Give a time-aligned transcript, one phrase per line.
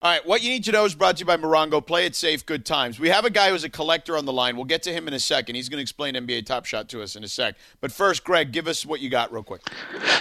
[0.00, 1.84] All right, what you need to know is brought to you by Morongo.
[1.84, 3.00] Play it safe, good times.
[3.00, 4.54] We have a guy who's a collector on the line.
[4.54, 5.56] We'll get to him in a second.
[5.56, 7.56] He's going to explain NBA Top Shot to us in a sec.
[7.80, 9.60] But first, Greg, give us what you got real quick.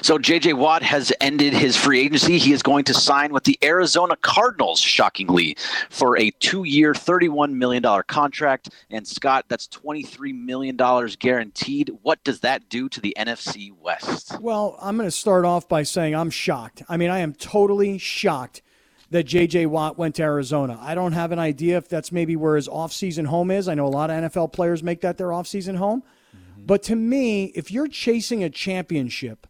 [0.02, 0.54] So J.J.
[0.54, 2.40] Watt has ended his free agency.
[2.40, 5.56] He is going to sign with the Arizona Cardinals, shockingly,
[5.92, 8.70] for a two-year, $31 million contract.
[8.90, 10.76] And Scott, that's $23 million
[11.20, 11.92] guaranteed.
[12.02, 14.42] What does that do to the NFC West?
[14.42, 16.82] Well, I'm going to start off by saying I'm shocked.
[16.90, 18.64] I mean, I am totally shocked
[19.10, 19.68] that J.J.
[19.68, 20.78] Watt went to Arizona.
[20.82, 23.68] I don't have an idea if that's maybe where his offseason home is.
[23.68, 26.04] I know a lot of NFL players make that their offseason home.
[26.36, 26.66] Mm-hmm.
[26.66, 29.48] But to me, if you're chasing a championship,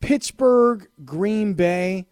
[0.00, 2.06] Pittsburgh, Green Bay,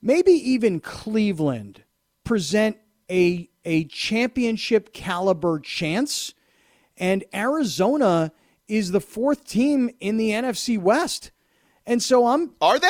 [0.00, 1.82] maybe even Cleveland
[2.22, 2.76] present
[3.10, 6.34] a, a championship caliber chance.
[6.96, 8.32] And Arizona
[8.68, 11.32] is the fourth team in the NFC West.
[11.86, 12.52] And so I'm.
[12.60, 12.88] Are they?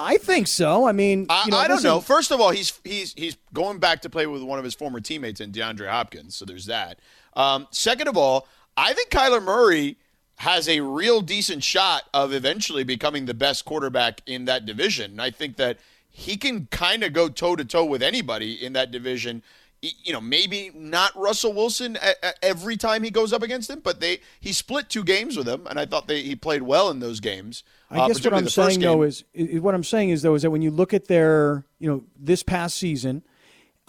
[0.00, 0.86] I think so.
[0.88, 2.00] I mean, I, you know, I don't know.
[2.00, 4.98] First of all, he's he's he's going back to play with one of his former
[5.00, 6.98] teammates in DeAndre Hopkins, so there's that.
[7.34, 9.98] Um, second of all, I think Kyler Murray
[10.36, 15.20] has a real decent shot of eventually becoming the best quarterback in that division.
[15.20, 18.90] I think that he can kind of go toe to toe with anybody in that
[18.90, 19.42] division
[19.82, 21.96] you know, maybe not Russell Wilson
[22.42, 25.66] every time he goes up against him, but they he split two games with him,
[25.68, 27.62] and I thought they he played well in those games.
[27.90, 30.42] I uh, guess what I'm saying though is, is, what I'm saying is though is
[30.42, 33.22] that when you look at their you know this past season,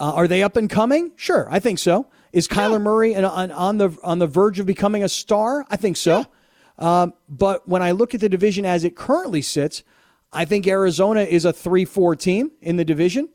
[0.00, 1.12] uh, are they up and coming?
[1.16, 2.08] Sure, I think so.
[2.32, 2.78] Is Kyler yeah.
[2.78, 5.64] Murray on, on the on the verge of becoming a star?
[5.70, 6.18] I think so.
[6.18, 7.02] Yeah.
[7.02, 9.84] Um, but when I look at the division as it currently sits,
[10.32, 13.28] I think Arizona is a three-four team in the division,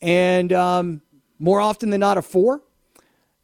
[0.00, 1.02] and um,
[1.38, 2.62] more often than not a four.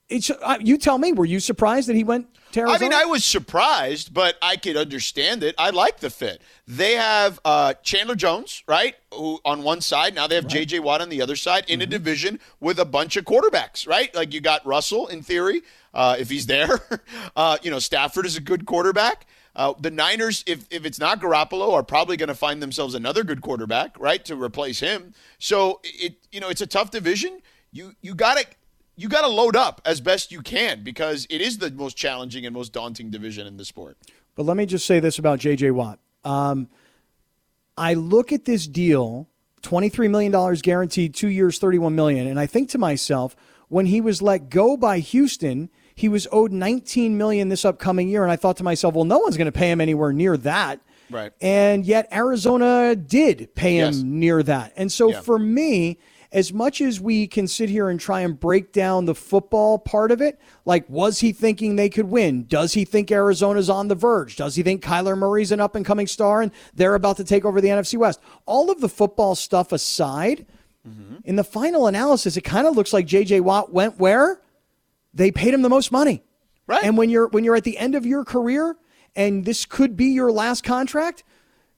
[0.08, 2.76] It's, uh, you tell me, were you surprised that he went Arizona?
[2.76, 5.54] I mean, I was surprised, but I could understand it.
[5.58, 6.42] I like the fit.
[6.66, 10.14] They have uh, Chandler Jones, right, who on one side.
[10.14, 10.52] Now they have right.
[10.52, 10.80] J.J.
[10.80, 11.82] Watt on the other side in mm-hmm.
[11.82, 14.14] a division with a bunch of quarterbacks, right?
[14.14, 15.62] Like you got Russell in theory,
[15.94, 16.80] uh, if he's there.
[17.36, 19.26] uh, you know, Stafford is a good quarterback.
[19.56, 23.25] Uh, the Niners, if, if it's not Garoppolo, are probably going to find themselves another
[23.25, 25.12] good quarterback, right, to replace him.
[25.38, 27.41] So it, you know, it's a tough division
[27.72, 28.46] you you got to
[28.96, 32.44] you got to load up as best you can because it is the most challenging
[32.46, 33.96] and most daunting division in the sport.
[34.34, 35.70] But let me just say this about J.J.
[35.70, 35.98] Watt.
[36.24, 36.68] Um,
[37.76, 39.28] I look at this deal,
[39.62, 43.34] $23 million guaranteed, two years, 31 million, and I think to myself,
[43.68, 48.22] when he was let go by Houston, he was owed 19 million this upcoming year,
[48.22, 50.80] and I thought to myself, well, no one's going to pay him anywhere near that.
[51.10, 51.32] Right.
[51.40, 54.02] And yet Arizona did pay him yes.
[54.02, 54.72] near that.
[54.76, 55.20] And so yeah.
[55.20, 55.98] for me,
[56.32, 60.12] as much as we can sit here and try and break down the football part
[60.12, 62.44] of it, like was he thinking they could win?
[62.44, 64.36] Does he think Arizona's on the verge?
[64.36, 67.44] Does he think Kyler Murray's an up and coming star and they're about to take
[67.44, 68.20] over the NFC West?
[68.46, 70.46] All of the football stuff aside,
[70.86, 71.16] mm-hmm.
[71.24, 74.40] in the final analysis, it kind of looks like JJ Watt went where
[75.12, 76.22] they paid him the most money.
[76.66, 76.84] Right.
[76.84, 78.76] And when you're when you're at the end of your career
[79.16, 81.24] and this could be your last contract,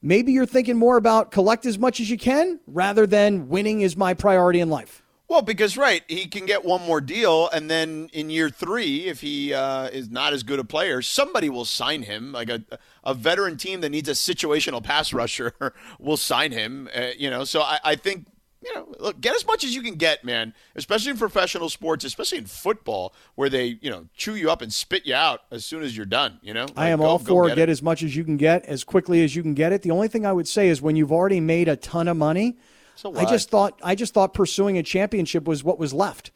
[0.03, 3.97] maybe you're thinking more about collect as much as you can rather than winning is
[3.97, 5.03] my priority in life.
[5.29, 9.23] Well, because right, he can get one more deal, and then in year three, if
[9.23, 12.33] he uh, is not as good a player, somebody will sign him.
[12.33, 12.63] Like a
[13.03, 15.55] a veteran team that needs a situational pass rusher
[15.99, 16.87] will sign him.
[16.95, 18.27] Uh, you know, so I, I think
[18.63, 20.55] you know, look, get as much as you can get, man.
[20.77, 24.73] Especially in professional sports, especially in football, where they, you know, chew you up and
[24.73, 26.39] spit you out as soon as you're done.
[26.43, 28.37] You know, like, I am go, all for get, get as much as you can
[28.37, 29.83] get as quickly as you can get it.
[29.83, 32.57] The only thing I would say is when you've already made a ton of money,
[32.95, 36.31] so I just thought I just thought pursuing a championship was what was left.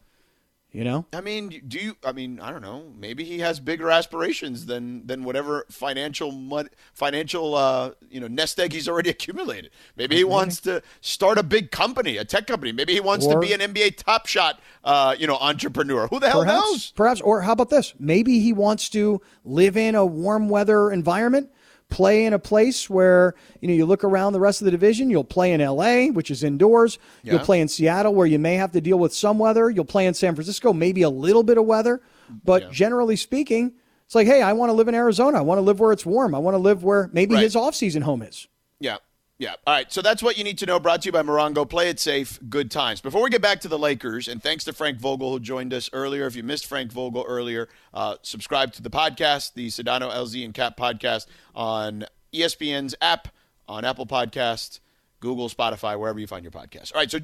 [0.76, 1.96] You know, I mean, do you?
[2.04, 2.92] I mean, I don't know.
[2.98, 8.60] Maybe he has bigger aspirations than than whatever financial mud, financial uh, you know nest
[8.60, 9.70] egg he's already accumulated.
[9.96, 10.32] Maybe he mm-hmm.
[10.32, 12.72] wants to start a big company, a tech company.
[12.72, 16.08] Maybe he wants or, to be an NBA Top Shot, uh, you know, entrepreneur.
[16.08, 16.92] Who the hell perhaps, knows?
[16.94, 17.94] Perhaps, or how about this?
[17.98, 21.48] Maybe he wants to live in a warm weather environment
[21.88, 25.08] play in a place where you know you look around the rest of the division
[25.08, 26.98] you'll play in LA which is indoors.
[27.22, 27.34] Yeah.
[27.34, 29.70] you'll play in Seattle where you may have to deal with some weather.
[29.70, 32.00] You'll play in San Francisco maybe a little bit of weather.
[32.44, 32.68] But yeah.
[32.70, 33.72] generally speaking
[34.04, 35.38] it's like hey I want to live in Arizona.
[35.38, 36.34] I want to live where it's warm.
[36.34, 37.42] I want to live where maybe right.
[37.42, 38.48] his off-season home is.
[38.80, 38.98] Yeah
[39.38, 39.54] yeah.
[39.66, 39.92] All right.
[39.92, 40.80] So that's what you need to know.
[40.80, 41.68] Brought to you by Morongo.
[41.68, 42.38] Play it safe.
[42.48, 43.02] Good times.
[43.02, 45.90] Before we get back to the Lakers, and thanks to Frank Vogel who joined us
[45.92, 46.26] earlier.
[46.26, 50.54] If you missed Frank Vogel earlier, uh, subscribe to the podcast, the Sedano LZ and
[50.54, 53.28] Kap podcast on ESPN's app,
[53.68, 54.80] on Apple Podcast,
[55.20, 56.94] Google, Spotify, wherever you find your podcast.
[56.94, 57.10] All right.
[57.10, 57.18] So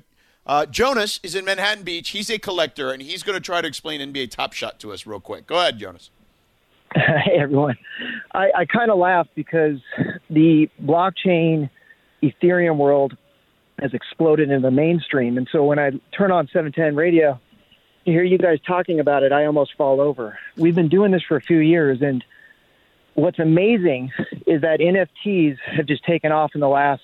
[0.44, 2.11] uh, Jonas is in Manhattan Beach.
[2.11, 5.06] He's a collector, and he's going to try to explain NBA Top Shot to us
[5.06, 5.47] real quick.
[5.47, 6.11] Go ahead, Jonas.
[6.94, 7.79] Hey, everyone.
[8.35, 9.79] I, I kind of laugh because
[10.29, 11.70] the blockchain–
[12.22, 13.16] Ethereum world
[13.80, 15.36] has exploded in the mainstream.
[15.36, 17.40] And so when I turn on 710 radio,
[18.04, 20.38] hear you guys talking about it, I almost fall over.
[20.56, 22.24] We've been doing this for a few years, and
[23.14, 24.12] what's amazing
[24.46, 27.02] is that NFTs have just taken off in the last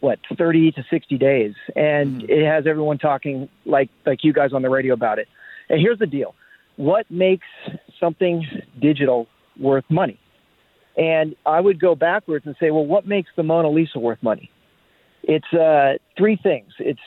[0.00, 2.30] what 30 to 60 days, and mm-hmm.
[2.30, 5.28] it has everyone talking like like you guys on the radio about it.
[5.70, 6.34] And here's the deal:
[6.76, 7.46] what makes
[7.98, 8.46] something
[8.78, 10.18] digital worth money?
[10.96, 14.50] And I would go backwards and say, well, what makes the Mona Lisa worth money?
[15.22, 16.72] It's uh, three things.
[16.78, 17.00] It's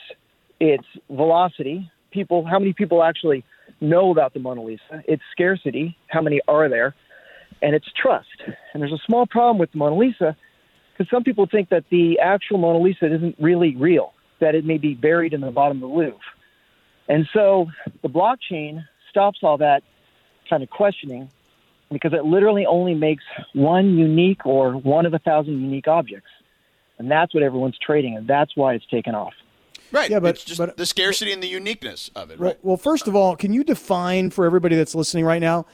[0.60, 1.90] it's velocity.
[2.10, 3.44] People, how many people actually
[3.80, 5.04] know about the Mona Lisa?
[5.06, 5.96] It's scarcity.
[6.08, 6.94] How many are there?
[7.62, 8.42] And it's trust.
[8.72, 10.36] And there's a small problem with the Mona Lisa
[10.92, 14.78] because some people think that the actual Mona Lisa isn't really real, that it may
[14.78, 16.18] be buried in the bottom of the Louvre.
[17.08, 17.68] And so
[18.02, 19.82] the blockchain stops all that
[20.50, 21.30] kind of questioning
[21.90, 23.24] because it literally only makes
[23.54, 26.28] one unique or one of a thousand unique objects.
[26.98, 29.32] And that's what everyone's trading, and that's why it's taken off.
[29.92, 30.10] Right.
[30.10, 32.38] Yeah, but it's just but, the scarcity and the uniqueness of it.
[32.38, 32.58] Right.
[32.62, 35.66] Well, first of all, can you define for everybody that's listening right now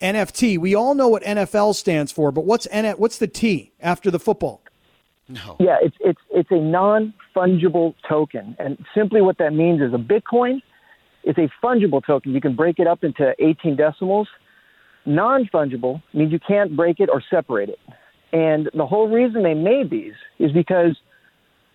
[0.00, 0.58] NFT?
[0.58, 4.20] We all know what NFL stands for, but what's N- what's the T after the
[4.20, 4.60] football?
[5.28, 5.56] No.
[5.58, 9.98] Yeah, it's it's it's a non fungible token, and simply what that means is a
[9.98, 10.62] Bitcoin
[11.24, 12.32] is a fungible token.
[12.32, 14.28] You can break it up into 18 decimals.
[15.06, 17.78] Non fungible means you can't break it or separate it.
[18.32, 20.96] And the whole reason they made these is because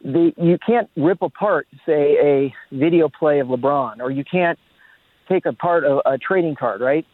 [0.04, 4.60] the, you can't rip apart, say, a video play of LeBron, or you can't
[5.30, 7.06] take apart a, a trading card, right?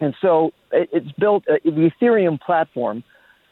[0.00, 3.04] And so it, it's built, uh, the Ethereum platform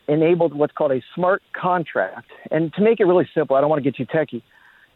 [0.08, 2.28] enabled what's called a smart contract.
[2.50, 4.42] And to make it really simple, I don't want to get too techy.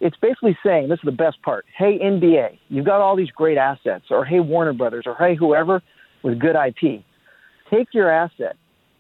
[0.01, 1.65] It's basically saying, this is the best part.
[1.77, 5.81] Hey, NBA, you've got all these great assets, or hey, Warner Brothers, or hey, whoever
[6.25, 7.05] with good IP.
[7.71, 8.57] Take your asset,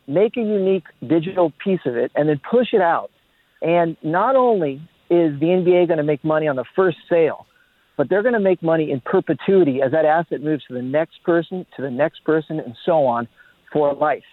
[0.06, 3.10] make a unique digital piece of it, and then push it out.
[3.60, 4.74] And not only
[5.10, 7.46] is the NBA going to make money on the first sale,
[7.96, 11.22] but they're going to make money in perpetuity as that asset moves to the next
[11.24, 13.26] person, to the next person, and so on
[13.72, 14.24] for life.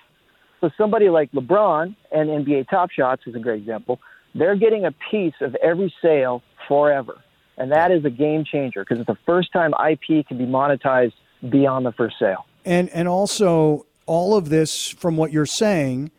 [0.59, 3.99] So somebody like LeBron and NBA Top Shots is a great example.
[4.35, 7.15] They're getting a piece of every sale forever.
[7.57, 11.13] And that is a game changer because it's the first time IP can be monetized
[11.49, 12.45] beyond the first sale.
[12.65, 16.11] And and also all of this from what you're saying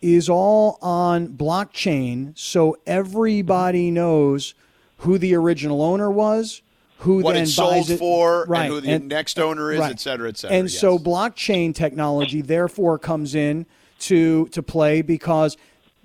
[0.00, 4.54] is all on blockchain so everybody knows
[4.98, 6.62] who the original owner was,
[6.98, 8.64] who what then it sold it, for, right.
[8.64, 9.92] and who the and, next owner is, right.
[9.92, 10.56] et cetera, et cetera.
[10.56, 10.78] And yes.
[10.78, 13.66] so blockchain technology therefore comes in
[14.00, 15.56] to to play because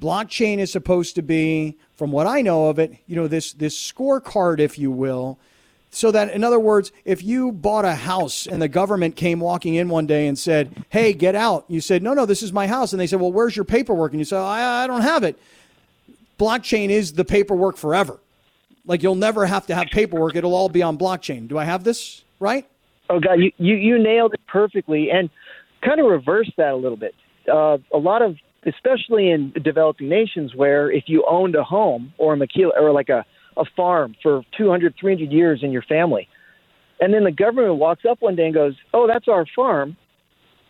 [0.01, 3.75] blockchain is supposed to be, from what I know of it, you know, this this
[3.80, 5.39] scorecard, if you will,
[5.89, 9.75] so that, in other words, if you bought a house and the government came walking
[9.75, 12.68] in one day and said, Hey, get out, you said, No, no, this is my
[12.68, 12.94] house.
[12.94, 14.12] And they said, Well, where's your paperwork?
[14.12, 15.39] And you said, I, I don't have it.
[16.38, 18.19] Blockchain is the paperwork forever.
[18.86, 21.48] Like you'll never have to have paperwork, it'll all be on blockchain.
[21.48, 22.68] Do I have this right?
[23.10, 25.10] Oh, God, you, you, you nailed it perfectly.
[25.12, 25.30] And
[25.81, 27.16] kind of reverse that a little bit.
[27.51, 28.36] Uh, a lot of,
[28.66, 33.10] especially in developing nations, where if you owned a home or a maquila or like
[33.10, 33.25] a
[33.57, 36.27] a farm for 200, 300 years in your family.
[37.00, 39.98] And then the government walks up one day and goes, "Oh, that's our farm,"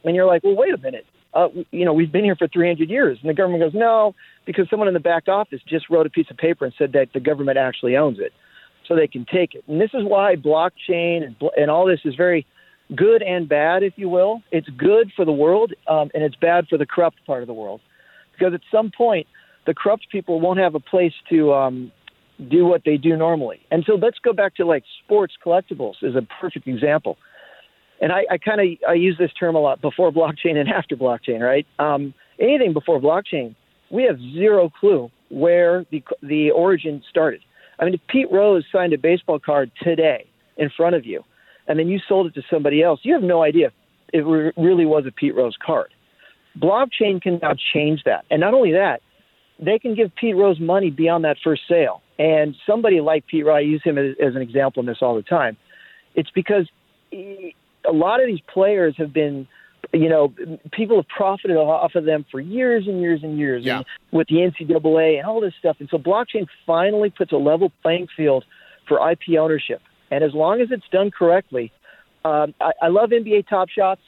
[0.04, 1.06] and you're like, "Well, wait a minute.
[1.34, 4.13] Uh, you know, we've been here for 300 years." And the government goes, "No,
[4.45, 7.13] because someone in the back office just wrote a piece of paper and said that
[7.13, 8.34] the government actually owns it,
[8.86, 12.16] so they can take it." And this is why blockchain and and all this is
[12.16, 12.45] very
[12.95, 14.42] good and bad, if you will.
[14.52, 17.54] It's good for the world, um, and it's bad for the corrupt part of the
[17.54, 17.81] world,
[18.33, 19.28] because at some point
[19.66, 21.92] the corrupt people won't have a place to um,
[22.49, 23.59] do what they do normally.
[23.71, 27.17] And so let's go back to like sports collectibles is a perfect example.
[27.99, 30.95] And I, I kind of I use this term a lot before blockchain and after
[30.95, 31.65] blockchain, right?
[31.79, 33.56] Um, anything before blockchain,
[33.89, 37.41] we have zero clue where the the origin started.
[37.79, 40.27] I mean, if Pete Rose signed a baseball card today
[40.57, 41.23] in front of you,
[41.67, 43.71] and then you sold it to somebody else, you have no idea
[44.13, 44.25] it
[44.57, 45.94] really was a Pete Rose card.
[46.57, 49.01] Blockchain can now change that, and not only that,
[49.59, 52.02] they can give Pete Rose money beyond that first sale.
[52.19, 55.16] And somebody like Pete Rose, I use him as, as an example in this all
[55.16, 55.57] the time.
[56.16, 56.68] It's because
[57.11, 57.56] he,
[57.87, 59.47] a lot of these players have been,
[59.94, 60.33] you know,
[60.71, 63.78] people have profited off of them for years and years and years yeah.
[63.78, 65.78] and with the NCAA and all this stuff.
[65.80, 68.45] And so blockchain finally puts a level playing field
[68.87, 69.81] for IP ownership.
[70.11, 71.71] And as long as it's done correctly,
[72.26, 74.02] um, I, I love NBA Top Shots.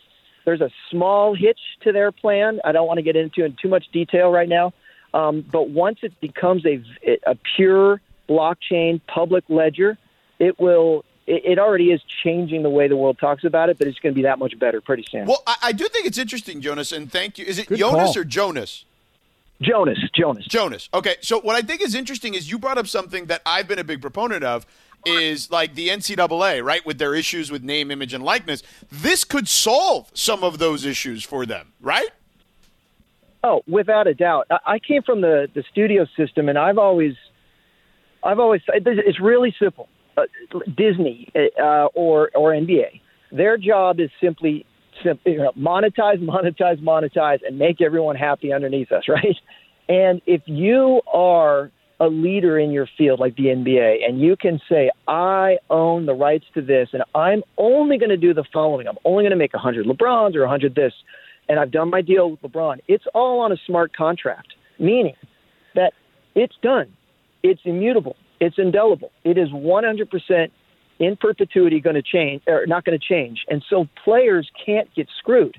[0.46, 2.60] There's a small hitch to their plan.
[2.64, 4.74] I don't want to get into in too much detail right now.
[5.14, 6.82] Um, but once it becomes a,
[7.26, 9.98] a pure blockchain public ledger,
[10.40, 11.06] it will.
[11.26, 14.14] It, it already is changing the way the world talks about it, but it's going
[14.14, 15.26] to be that much better pretty soon.
[15.26, 17.46] Well, I, I do think it's interesting, Jonas, and thank you.
[17.46, 18.22] Is it Good Jonas call.
[18.22, 18.86] or Jonas?
[19.62, 20.46] Jonas, Jonas.
[20.46, 20.90] Jonas.
[20.94, 21.16] Okay.
[21.22, 23.84] So what I think is interesting is you brought up something that I've been a
[23.84, 24.66] big proponent of
[25.06, 28.64] is like the NCAA, right, with their issues with name, image, and likeness.
[28.92, 32.10] This could solve some of those issues for them, right?
[33.44, 34.48] Oh, without a doubt.
[34.66, 37.14] I came from the the studio system, and I've always,
[38.24, 38.62] I've always.
[38.68, 39.88] It's really simple.
[40.18, 40.24] Uh,
[40.76, 43.00] Disney uh, or or NBA,
[43.32, 44.66] their job is simply,
[45.04, 49.38] simply you know, monetize, monetize, monetize, and make everyone happy underneath us, right?
[49.88, 54.60] And if you are a leader in your field like the NBA, and you can
[54.70, 58.88] say, I own the rights to this, and I'm only going to do the following.
[58.88, 60.94] I'm only going to make 100 LeBrons or 100 this,
[61.50, 62.80] and I've done my deal with LeBron.
[62.88, 65.16] It's all on a smart contract, meaning
[65.76, 65.94] that
[66.36, 66.94] it's done.
[67.44, 68.16] It's immutable.
[68.40, 69.12] It's indelible.
[69.24, 70.52] It is 100%
[71.00, 73.46] in perpetuity going to change, or not going to change.
[73.50, 75.58] And so players can't get screwed.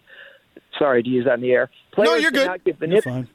[0.79, 1.71] Sorry to use that in the air.
[1.93, 2.79] Players no, you're cannot good.
[2.79, 3.29] Get manip-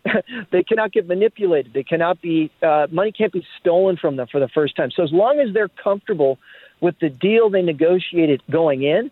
[0.51, 1.74] they cannot get manipulated.
[1.74, 4.89] They cannot be uh, money can't be stolen from them for the first time.
[4.95, 6.39] So as long as they're comfortable
[6.79, 9.12] with the deal they negotiated going in,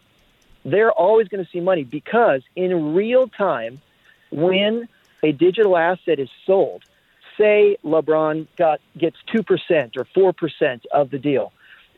[0.66, 3.82] they're always going to see money because in real time,
[4.32, 4.88] when
[5.22, 6.84] a digital asset is sold,
[7.38, 11.52] say LeBron got gets two percent or four percent of the deal,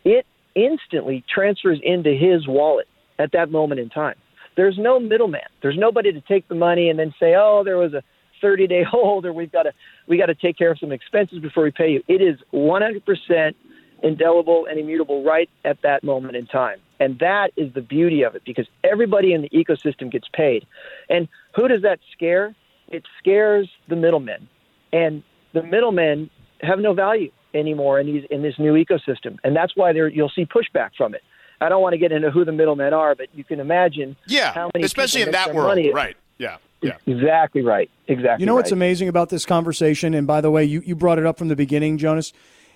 [0.04, 2.88] it instantly transfers into his wallet
[3.20, 4.16] at that moment in time.
[4.56, 5.42] There's no middleman.
[5.62, 8.04] There's nobody to take the money and then say, "Oh, there was a
[8.42, 9.74] 30 day hold, or we've got to
[10.08, 13.56] we got to take care of some expenses before we pay you." It is 100%
[14.04, 18.36] indelible and immutable right at that moment in time, and that is the beauty of
[18.36, 20.66] it because everybody in the ecosystem gets paid.
[21.10, 22.56] And who does that scare?
[22.88, 24.48] It scares the middlemen,
[24.94, 25.24] and
[25.54, 26.30] the middlemen
[26.62, 30.30] have no value anymore in these in this new ecosystem, and that's why there you'll
[30.30, 31.24] see pushback from it.
[31.62, 34.16] I don't want to get into who the middlemen are, but you can imagine.
[34.28, 35.92] Yeah, how many especially in that world, money.
[35.92, 36.16] right?
[36.38, 36.98] Yeah, yeah.
[37.08, 37.90] Exactly right.
[38.08, 38.44] Exactly.
[38.44, 38.58] You know right.
[38.60, 41.48] what's amazing about this conversation, and by the way, you, you brought it up from
[41.48, 42.34] the beginning, Jonas,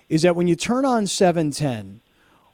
[0.08, 2.00] is that when you turn on 710,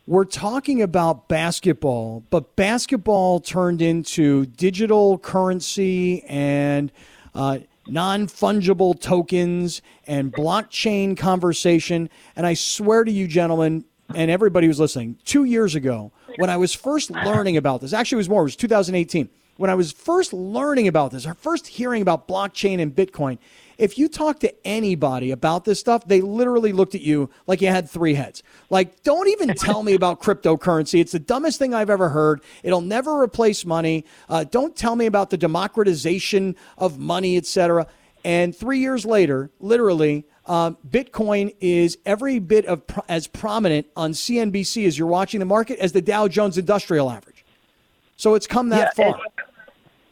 [0.06, 6.92] we're talking about basketball, but basketball turned into digital currency and
[7.34, 7.58] uh,
[7.88, 12.08] non fungible tokens and blockchain conversation.
[12.36, 13.84] And I swear to you, gentlemen,
[14.14, 18.16] and everybody who's listening, two years ago, when I was first learning about this, actually,
[18.16, 19.28] it was more, it was 2018.
[19.56, 23.38] When I was first learning about this, or first hearing about blockchain and Bitcoin,
[23.78, 27.68] if you talk to anybody about this stuff, they literally looked at you like you
[27.68, 28.42] had three heads.
[28.70, 31.00] Like, don't even tell me about cryptocurrency.
[31.00, 32.40] It's the dumbest thing I've ever heard.
[32.62, 34.04] It'll never replace money.
[34.28, 37.86] Uh, don't tell me about the democratization of money, etc.
[38.25, 44.12] And three years later, literally, um, Bitcoin is every bit of pro- as prominent on
[44.12, 47.36] CNBC as you're watching the market as the Dow Jones Industrial Average.
[48.16, 49.14] So it's come that yeah, far.
[49.14, 49.46] And,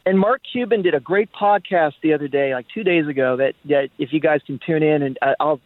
[0.05, 3.37] and Mark Cuban did a great podcast the other day, like two days ago.
[3.37, 5.59] That, that if you guys can tune in, and I, I'll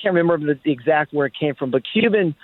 [0.00, 2.34] can't remember the, the exact where it came from, but Cuban,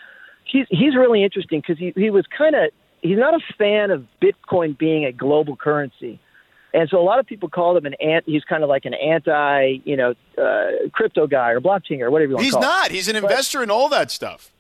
[0.45, 2.71] he's he's really interesting because he he was kind of
[3.03, 6.19] he's not a fan of Bitcoin being a global currency.
[6.73, 8.25] And so a lot of people call him an ant.
[8.27, 12.31] He's kind of like an anti, you know, uh, crypto guy or blockchain or whatever
[12.31, 12.71] you want He's to call him.
[12.71, 12.91] He's not.
[12.91, 12.95] it.
[12.95, 14.53] He's an investor in all that stuff.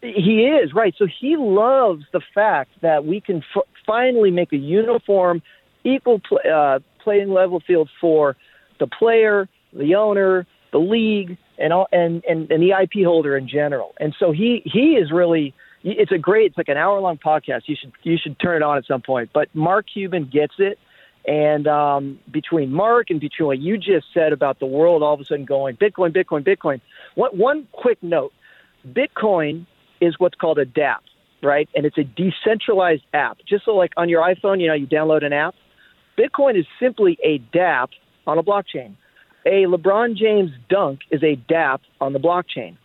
[0.00, 0.94] He is right.
[0.96, 5.42] So he loves the fact that we can f- finally make a uniform,
[5.82, 8.36] equal uh, playing level field for
[8.78, 13.48] the player, the owner, the league, and all, and, and and the IP holder in
[13.48, 13.94] general.
[13.98, 15.54] And so he he is really.
[15.84, 16.46] It's a great.
[16.46, 17.62] It's like an hour long podcast.
[17.66, 19.30] You should you should turn it on at some point.
[19.32, 20.78] But Mark Cuban gets it.
[21.26, 25.20] And um, between Mark and between what you just said about the world all of
[25.20, 26.80] a sudden going Bitcoin, Bitcoin, Bitcoin,
[27.16, 28.32] one, one quick note
[28.86, 29.66] Bitcoin
[30.00, 31.00] is what's called a DApp,
[31.42, 31.68] right?
[31.74, 33.38] And it's a decentralized app.
[33.48, 35.54] Just so, like on your iPhone, you know, you download an app.
[36.18, 37.88] Bitcoin is simply a DApp
[38.26, 38.96] on a blockchain.
[39.46, 42.76] A LeBron James dunk is a DApp on the blockchain.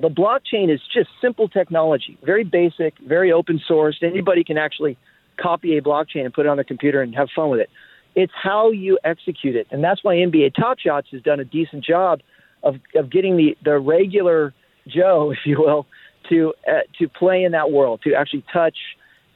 [0.00, 3.98] The blockchain is just simple technology, very basic, very open source.
[4.00, 4.96] Anybody can actually
[5.40, 7.68] copy a blockchain and put it on their computer and have fun with it.
[8.14, 11.84] It's how you execute it, and that's why NBA Top Shots has done a decent
[11.84, 12.20] job
[12.62, 14.54] of of getting the the regular
[14.86, 15.86] Joe, if you will,
[16.28, 18.76] to uh, to play in that world, to actually touch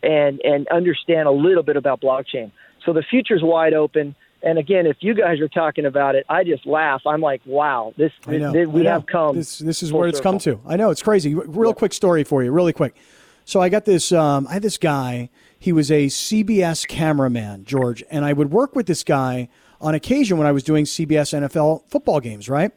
[0.03, 2.51] and and understand a little bit about blockchain.
[2.85, 4.15] So the future's wide open.
[4.45, 7.03] And again, if you guys are talking about it, I just laugh.
[7.07, 9.37] I'm like, wow, this, this we have come.
[9.37, 10.61] This, this is where it's come to.
[10.67, 11.33] I know it's crazy.
[11.33, 11.75] Real Yeah.
[11.75, 12.97] quick story for you, really quick.
[13.45, 14.11] So I got this.
[14.11, 15.31] Um, I had this guy.
[15.57, 19.49] He was a CBS cameraman, George, and I would work with this guy
[19.81, 22.73] on occasion when I was doing CBS NFL football games, right?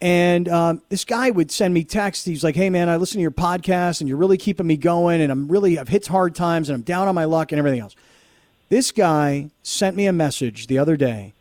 [0.00, 2.26] And um, this guy would send me texts.
[2.26, 5.22] He's like, "Hey, man, I listen to your podcast, and you're really keeping me going.
[5.22, 7.80] And I'm really I've hit hard times, and I'm down on my luck, and everything
[7.80, 7.96] else."
[8.68, 11.34] This guy sent me a message the other day,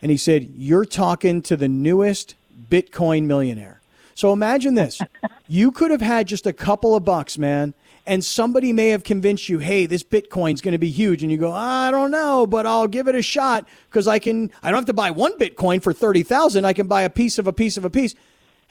[0.00, 2.34] and he said, You're talking to the newest
[2.68, 3.80] Bitcoin millionaire.
[4.14, 5.00] So imagine this
[5.48, 7.74] you could have had just a couple of bucks, man,
[8.06, 11.22] and somebody may have convinced you, hey, this Bitcoin's going to be huge.
[11.22, 14.50] And you go, I don't know, but I'll give it a shot because I can,
[14.62, 16.64] I don't have to buy one Bitcoin for 30,000.
[16.64, 18.14] I can buy a piece of a piece of a piece.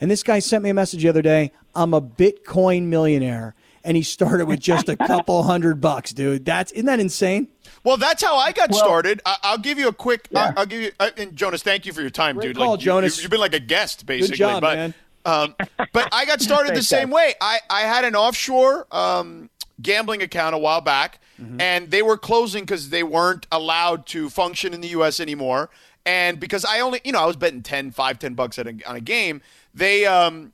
[0.02, 1.52] And this guy sent me a message the other day.
[1.76, 3.56] I'm a Bitcoin millionaire.
[3.84, 6.46] And he started with just a couple hundred bucks, dude.
[6.46, 7.48] That's, isn't that insane?
[7.84, 9.22] Well, that's how I got well, started.
[9.26, 10.28] I, will give you a quick.
[10.30, 10.48] Yeah.
[10.48, 10.92] I'll, I'll, give you.
[11.00, 12.58] Uh, and Jonas, thank you for your time, Great dude.
[12.58, 13.18] Call, like Jonas.
[13.18, 14.32] You, have been like a guest, basically.
[14.32, 14.94] Good job, but, man.
[15.26, 15.56] Um,
[15.94, 17.34] but I got started the same way.
[17.42, 19.50] I, I had an offshore um,
[19.82, 21.60] gambling account a while back, mm-hmm.
[21.60, 25.20] and they were closing because they weren't allowed to function in the U.S.
[25.20, 25.70] anymore.
[26.06, 28.96] And because I only, you know, I was betting 10, 5, 10 bucks a, on
[28.96, 29.42] a game,
[29.74, 30.54] they um,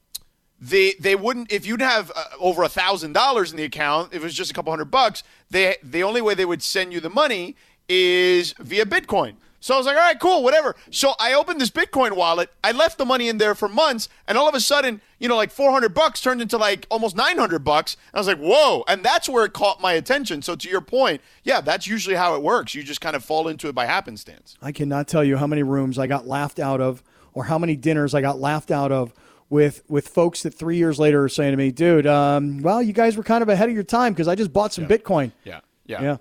[0.60, 4.22] they they wouldn't if you'd have uh, over a thousand dollars in the account if
[4.22, 7.00] it was just a couple hundred bucks they the only way they would send you
[7.00, 7.56] the money
[7.88, 10.76] is via bitcoin so I was like, all right, cool, whatever.
[10.92, 12.52] So I opened this Bitcoin wallet.
[12.64, 15.36] I left the money in there for months, and all of a sudden, you know,
[15.36, 17.98] like 400 bucks turned into like almost 900 bucks.
[18.14, 18.84] I was like, whoa.
[18.88, 20.42] And that's where it caught my attention.
[20.42, 22.76] So to your point, yeah, that's usually how it works.
[22.76, 24.56] You just kind of fall into it by happenstance.
[24.62, 27.76] I cannot tell you how many rooms I got laughed out of or how many
[27.76, 29.14] dinners I got laughed out of
[29.50, 32.94] with with folks that three years later are saying to me, dude, um, well, you
[32.94, 34.98] guys were kind of ahead of your time because I just bought some yeah.
[34.98, 35.32] Bitcoin.
[35.44, 35.60] Yeah.
[35.86, 36.02] Yeah.
[36.02, 36.18] Yeah.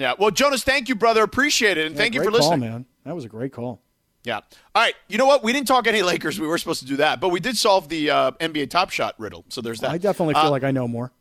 [0.00, 0.14] Yeah.
[0.18, 1.22] Well, Jonas, thank you, brother.
[1.22, 1.86] Appreciate it.
[1.86, 2.60] And yeah, thank you for listening.
[2.60, 2.86] Call, man.
[3.04, 3.82] That was a great call.
[4.24, 4.36] Yeah.
[4.36, 4.94] All right.
[5.08, 5.42] You know what?
[5.42, 6.40] We didn't talk any Lakers.
[6.40, 9.14] We were supposed to do that, but we did solve the uh, NBA Top Shot
[9.18, 9.44] riddle.
[9.48, 9.90] So there's that.
[9.90, 11.12] I definitely feel uh, like I know more.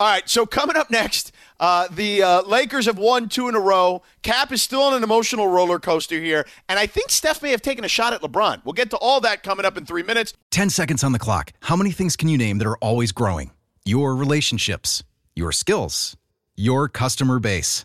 [0.00, 0.28] All right.
[0.28, 4.02] So coming up next, uh, the uh, Lakers have won two in a row.
[4.22, 7.62] Kap is still on an emotional roller coaster here, and I think Steph may have
[7.62, 8.64] taken a shot at LeBron.
[8.64, 10.34] We'll get to all that coming up in three minutes.
[10.50, 11.52] Ten seconds on the clock.
[11.62, 13.50] How many things can you name that are always growing?
[13.84, 15.02] Your relationships,
[15.34, 16.16] your skills,
[16.54, 17.84] your customer base.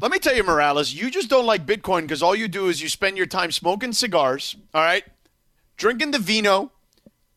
[0.00, 2.80] Let me tell you, Morales, you just don't like Bitcoin because all you do is
[2.80, 5.02] you spend your time smoking cigars, all right,
[5.76, 6.70] drinking the vino,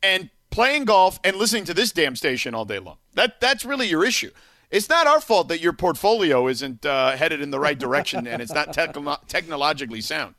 [0.03, 2.97] and playing golf and listening to this damn station all day long.
[3.15, 4.29] That that's really your issue.
[4.69, 8.41] It's not our fault that your portfolio isn't uh, headed in the right direction and
[8.43, 8.73] it's not
[9.27, 10.35] technologically sound.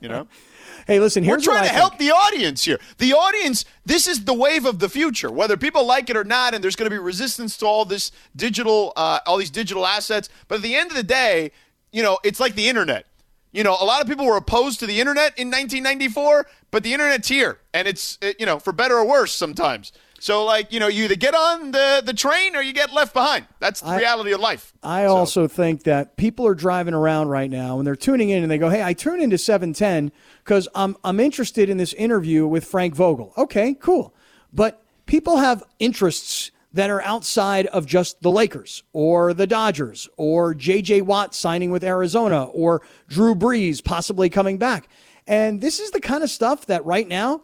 [0.00, 0.26] You know.
[0.86, 2.80] Hey, listen, here's We're trying to help the audience here.
[2.98, 6.54] The audience, this is the wave of the future, whether people like it or not,
[6.54, 10.30] and there's going to be resistance to all this digital, uh, all these digital assets.
[10.48, 11.52] But at the end of the day,
[11.92, 13.06] you know, it's like the internet.
[13.52, 16.92] You know, a lot of people were opposed to the internet in 1994, but the
[16.92, 19.92] internet's here, and it's, you know, for better or worse sometimes.
[20.20, 23.14] So, like, you know, you either get on the, the train or you get left
[23.14, 23.46] behind.
[23.58, 24.74] That's the I, reality of life.
[24.82, 25.16] I so.
[25.16, 28.58] also think that people are driving around right now and they're tuning in and they
[28.58, 30.12] go, hey, I tune into 710
[30.44, 33.32] because I'm, I'm interested in this interview with Frank Vogel.
[33.38, 34.14] Okay, cool.
[34.52, 40.54] But people have interests that are outside of just the Lakers or the Dodgers or
[40.54, 41.00] J.J.
[41.00, 44.86] Watt signing with Arizona or Drew Brees possibly coming back.
[45.26, 47.40] And this is the kind of stuff that right now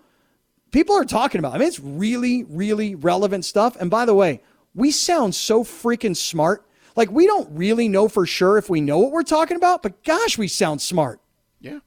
[0.77, 1.55] people are talking about.
[1.55, 3.77] I mean, it's really, really relevant stuff.
[3.81, 4.43] And by the way,
[4.75, 6.67] we sound so freaking smart.
[6.97, 10.05] Like, we don't really know for sure if we know what we're talking about, but
[10.05, 11.19] gosh, we sound smart.
[11.63, 11.79] Yeah.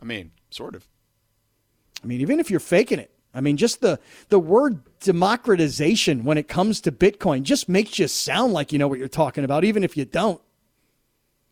[0.00, 0.86] I mean, sort of.
[2.04, 3.10] I mean, even if you're faking it.
[3.34, 3.98] I mean, just the,
[4.28, 8.86] the word democratization when it comes to Bitcoin just makes you sound like you know
[8.86, 10.40] what you're talking about, even if you don't.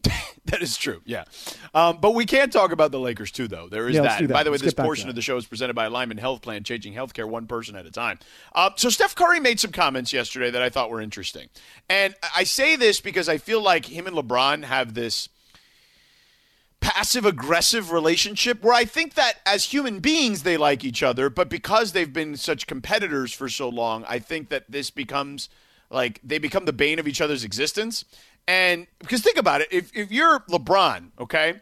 [0.46, 1.00] that is true.
[1.04, 1.24] Yeah.
[1.74, 3.68] Um, but we can't talk about the Lakers too, though.
[3.68, 4.20] There is yeah, that.
[4.20, 4.30] that.
[4.30, 6.64] By the way, let's this portion of the show is presented by Lyman Health Plan,
[6.64, 8.18] changing healthcare one person at a time.
[8.54, 11.48] Uh, so Steph Curry made some comments yesterday that I thought were interesting,
[11.88, 15.28] and I say this because I feel like him and LeBron have this
[16.84, 21.48] passive aggressive relationship where I think that as human beings they like each other, but
[21.48, 25.48] because they've been such competitors for so long, I think that this becomes
[25.90, 28.04] like they become the bane of each other's existence.
[28.46, 31.54] And because think about it, if, if you're LeBron, okay,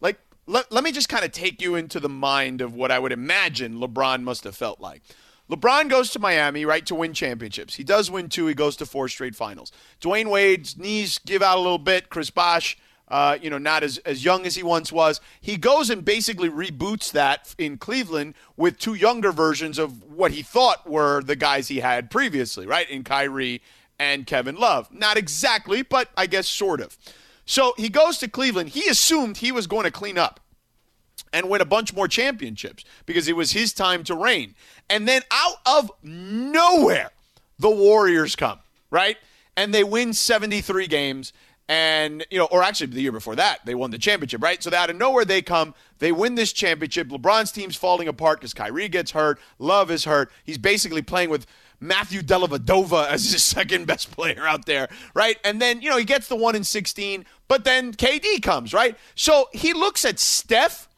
[0.00, 2.98] like let, let me just kind of take you into the mind of what I
[2.98, 5.02] would imagine LeBron must have felt like.
[5.50, 7.74] LeBron goes to Miami, right, to win championships.
[7.74, 8.46] He does win two.
[8.46, 9.72] He goes to four straight finals.
[10.00, 12.10] Dwyane Wade's knees give out a little bit.
[12.10, 12.76] Chris Bosh,
[13.08, 15.22] uh, you know, not as, as young as he once was.
[15.40, 20.42] He goes and basically reboots that in Cleveland with two younger versions of what he
[20.42, 23.62] thought were the guys he had previously, right, in Kyrie
[23.98, 24.92] and Kevin Love.
[24.92, 26.96] Not exactly, but I guess sort of.
[27.44, 28.70] So he goes to Cleveland.
[28.70, 30.40] He assumed he was going to clean up.
[31.32, 34.54] and win a bunch more championships because it was his time to reign.
[34.88, 37.10] And then out of nowhere,
[37.58, 39.16] the Warriors come, right?
[39.56, 41.32] And they win 73 games.
[41.68, 44.62] And, you know, or actually the year before that, they won the championship, right?
[44.62, 47.08] So out of nowhere they come, they win this championship.
[47.08, 49.38] LeBron's team's falling apart because Kyrie gets hurt.
[49.58, 50.30] Love is hurt.
[50.44, 51.46] He's basically playing with
[51.80, 55.36] Matthew Dellavedova as his second best player out there, right?
[55.44, 58.96] And then, you know, he gets the one in 16, but then KD comes, right?
[59.14, 60.88] So he looks at Steph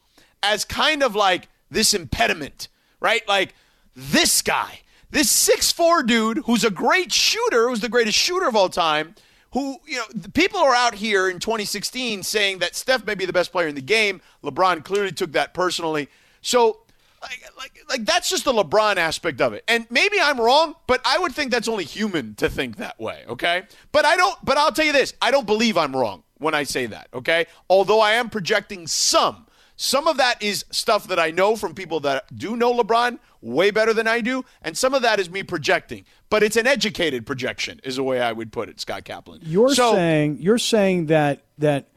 [0.43, 2.67] as kind of like this impediment,
[2.99, 3.27] right?
[3.27, 3.53] Like
[3.95, 8.69] this guy, this six-four dude who's a great shooter, who's the greatest shooter of all
[8.69, 9.15] time,
[9.53, 13.33] who, you know, people are out here in 2016 saying that Steph may be the
[13.33, 14.21] best player in the game.
[14.43, 16.07] LeBron clearly took that personally.
[16.41, 16.80] So,
[17.21, 19.63] like, like, like that's just the LeBron aspect of it.
[19.67, 23.23] And maybe I'm wrong, but I would think that's only human to think that way,
[23.27, 23.63] okay?
[23.91, 26.63] But I don't, but I'll tell you this I don't believe I'm wrong when I
[26.63, 27.45] say that, okay?
[27.69, 29.47] Although I am projecting some.
[29.75, 33.71] Some of that is stuff that I know from people that do know LeBron way
[33.71, 36.05] better than I do, and some of that is me projecting.
[36.29, 39.39] But it's an educated projection, is the way I would put it, Scott Kaplan.
[39.43, 41.89] You're so, saying you're saying that that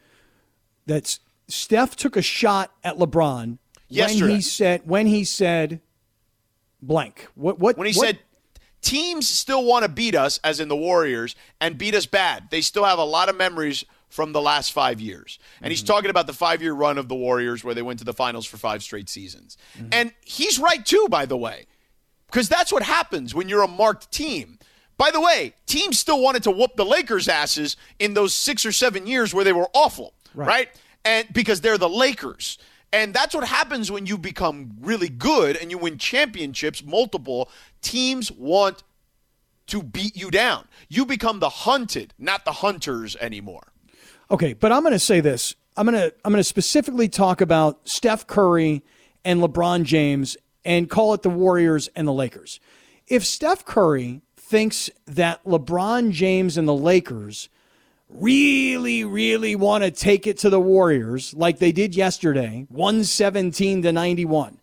[0.87, 4.23] that Steph took a shot at LeBron Yesterday.
[4.23, 5.81] when he said when he said
[6.83, 7.29] blank.
[7.35, 8.19] What what when he what- said
[8.85, 12.49] teams still want to beat us, as in the Warriors, and beat us bad.
[12.51, 15.41] They still have a lot of memories from the last five years.
[15.61, 15.89] And he's mm-hmm.
[15.89, 18.47] talking about the five year run of the Warriors where they went to the finals
[18.47, 19.57] for five straight seasons.
[19.77, 19.89] Mm-hmm.
[19.91, 21.67] And he's right, too, by the way,
[22.27, 24.59] because that's what happens when you're a marked team.
[24.97, 28.71] By the way, teams still wanted to whoop the Lakers' asses in those six or
[28.71, 30.69] seven years where they were awful, right?
[31.05, 32.59] And because they're the Lakers.
[32.95, 37.51] And that's what happens when you become really good and you win championships, multiple.
[37.83, 38.85] Teams want
[39.67, 40.69] to beat you down.
[40.89, 43.73] You become the hunted, not the hunters anymore.
[44.31, 45.57] Okay, but I'm going to say this.
[45.77, 48.85] I'm going to I'm going to specifically talk about Steph Curry
[49.25, 52.61] and LeBron James and call it the Warriors and the Lakers.
[53.09, 57.49] If Steph Curry thinks that LeBron James and the Lakers
[58.09, 63.93] really really want to take it to the Warriors like they did yesterday, 117 to
[63.93, 64.61] 91.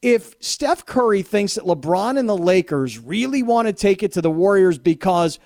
[0.00, 4.22] If Steph Curry thinks that LeBron and the Lakers really want to take it to
[4.22, 5.38] the Warriors because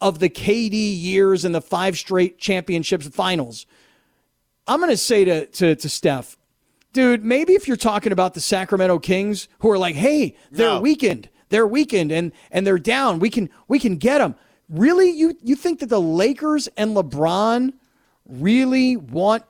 [0.00, 3.66] of the KD years and the five straight championships finals,
[4.68, 6.36] I'm going to say to, to, to Steph,
[6.92, 10.80] dude, maybe if you're talking about the Sacramento Kings who are like, hey, they're No.
[10.80, 14.36] weakened, they're weakened and, and they're down, we can, we can get them.
[14.68, 15.10] Really?
[15.10, 17.72] You, you think that the Lakers and LeBron
[18.28, 19.44] really want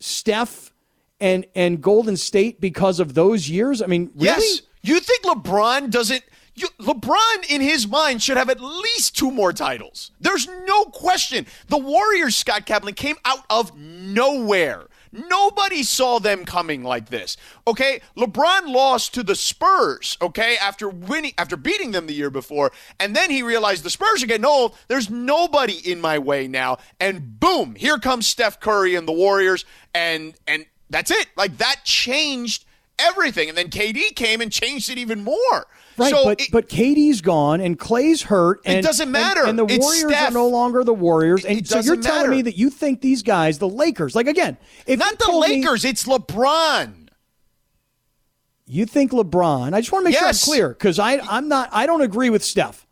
[0.00, 0.72] Steph
[1.20, 3.80] and, and Golden State because of those years?
[3.80, 4.24] I mean, really?
[4.24, 4.62] Yes.
[4.82, 6.22] You think LeBron doesn't.
[6.54, 10.10] You, LeBron, in his mind, should have at least two more titles.
[10.20, 11.46] There's no question.
[11.68, 14.86] The Warriors, Scott Kaplan, came out of nowhere.
[15.12, 17.36] Nobody saw them coming like this.
[17.66, 20.16] Okay, LeBron lost to the Spurs.
[20.20, 24.22] Okay, after winning, after beating them the year before, and then he realized the Spurs
[24.22, 24.76] are getting old.
[24.88, 29.64] There's nobody in my way now, and boom, here comes Steph Curry and the Warriors,
[29.94, 31.28] and and that's it.
[31.36, 32.64] Like that changed
[32.98, 33.48] everything.
[33.48, 35.66] And then KD came and changed it even more.
[35.98, 38.60] Right, so but it- but KD's gone and Clay's hurt.
[38.64, 39.44] And, it doesn't matter.
[39.46, 40.30] And, the It's Warriors Steph.
[40.30, 41.44] are no longer the Warriors.
[41.44, 44.26] And It so you're doesn't telling me that you think these guys, the Lakers, like
[44.26, 44.56] again,
[44.86, 47.08] if not the told me Lakers, it's LeBron.
[48.66, 49.72] you think LeBron.
[49.74, 50.20] I just want to make Yes.
[50.44, 52.86] sure I'm clear because I I'm not I don't agree with Steph.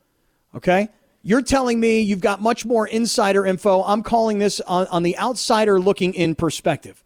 [0.56, 0.88] Okay.
[1.22, 3.82] You're telling me you've got much more insider info.
[3.82, 7.02] I'm calling this on, on the outsider looking in perspective.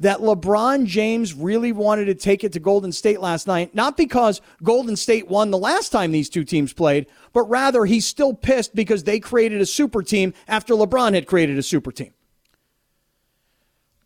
[0.00, 4.40] That LeBron James really wanted to take it to Golden State last night, not because
[4.62, 8.74] Golden State won the last time these two teams played, but rather he's still pissed
[8.74, 12.12] because they created a super team after LeBron had created a super team.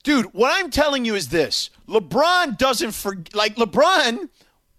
[0.02, 4.28] Dude, what I'm telling you is this LeBron doesn't forget, like, LeBron,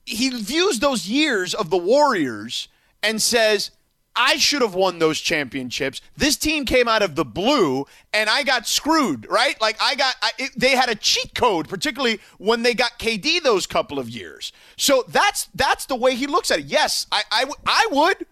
[0.05, 2.69] he views those years of the Warriors
[3.03, 3.71] and says,
[4.17, 6.01] I should have won those championships.
[6.15, 9.59] This team came out of the blue and I got screwed, right?
[9.61, 13.43] Like, I got, I, it, they had a cheat code, particularly when they got KD
[13.43, 14.51] those couple of years.
[14.75, 16.65] So that's, that's the way he looks at it.
[16.65, 18.25] Yes, I I would.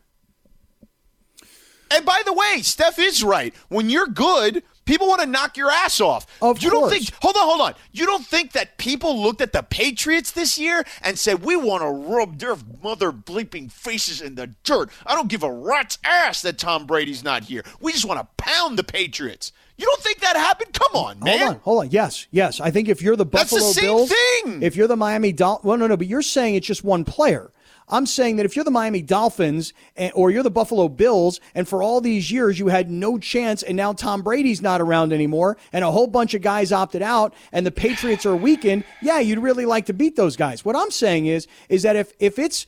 [1.91, 3.53] And by the way, Steph is right.
[3.69, 6.25] When you're good, people want to knock your ass off.
[6.41, 7.73] Of you don't think hold on, hold on.
[7.91, 11.81] You don't think that people looked at the Patriots this year and said, We want
[11.83, 14.89] to rub their mother bleeping faces in the dirt.
[15.05, 17.63] I don't give a rat's ass that Tom Brady's not here.
[17.79, 19.51] We just want to pound the Patriots.
[19.77, 20.73] You don't think that happened?
[20.73, 21.39] Come on, man.
[21.39, 21.91] Hold on, hold on.
[21.91, 22.61] Yes, yes.
[22.61, 24.63] I think if you're the That's the Buffalo same Bills, thing.
[24.63, 27.51] if you're the Miami Dolphins, well, no, no, but you're saying it's just one player.
[27.87, 29.73] I'm saying that if you're the Miami Dolphins
[30.13, 33.77] or you're the Buffalo Bills, and for all these years you had no chance, and
[33.77, 37.65] now Tom Brady's not around anymore, and a whole bunch of guys opted out, and
[37.65, 40.65] the Patriots are weakened, yeah, you'd really like to beat those guys.
[40.65, 42.65] What I'm saying is, is that if if it's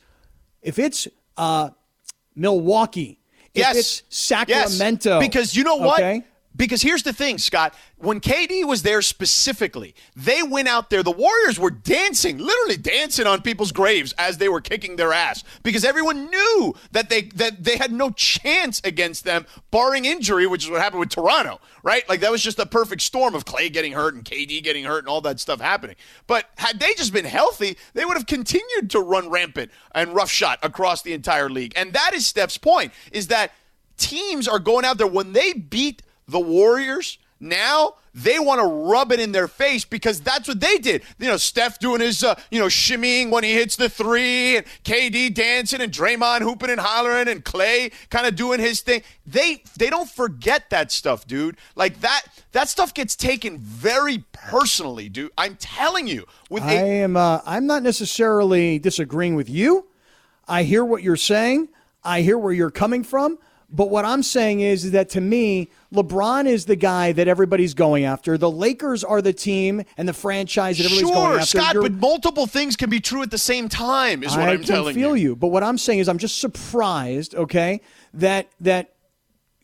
[0.62, 1.70] if it's uh,
[2.34, 3.20] Milwaukee,
[3.54, 3.76] yes.
[3.76, 5.26] it's Sacramento, yes.
[5.26, 6.00] because you know what.
[6.00, 6.24] Okay?
[6.56, 7.74] Because here's the thing, Scott.
[7.98, 11.04] When KD was there specifically, they went out there.
[11.04, 15.44] The Warriors were dancing, literally dancing on people's graves as they were kicking their ass
[15.62, 20.64] because everyone knew that they that they had no chance against them, barring injury, which
[20.64, 22.08] is what happened with Toronto, right?
[22.08, 25.00] Like that was just a perfect storm of Clay getting hurt and KD getting hurt
[25.00, 25.96] and all that stuff happening.
[26.26, 30.58] But had they just been healthy, they would have continued to run rampant and roughshod
[30.62, 31.72] across the entire league.
[31.76, 33.52] And that is Steph's point: is that
[33.96, 39.12] teams are going out there when they beat the Warriors now they want to rub
[39.12, 41.02] it in their face because that's what they did.
[41.18, 44.66] You know, Steph doing his, uh, you know, shimmying when he hits the three, and
[44.84, 49.02] KD dancing, and Draymond hooping and hollering, and Clay kind of doing his thing.
[49.24, 51.56] They they don't forget that stuff, dude.
[51.76, 55.30] Like that that stuff gets taken very personally, dude.
[55.38, 56.26] I'm telling you.
[56.50, 59.86] With I a- am uh, I'm not necessarily disagreeing with you.
[60.48, 61.68] I hear what you're saying.
[62.02, 63.38] I hear where you're coming from.
[63.70, 67.74] But what I'm saying is is that to me, LeBron is the guy that everybody's
[67.74, 68.38] going after.
[68.38, 71.46] The Lakers are the team and the franchise that everybody's sure, going after.
[71.46, 74.48] Sure, Scott, You're, but multiple things can be true at the same time, is what
[74.48, 75.02] I am telling you.
[75.02, 75.30] I feel you.
[75.30, 75.36] you.
[75.36, 77.82] But what I'm saying is I'm just surprised, okay,
[78.14, 78.94] that that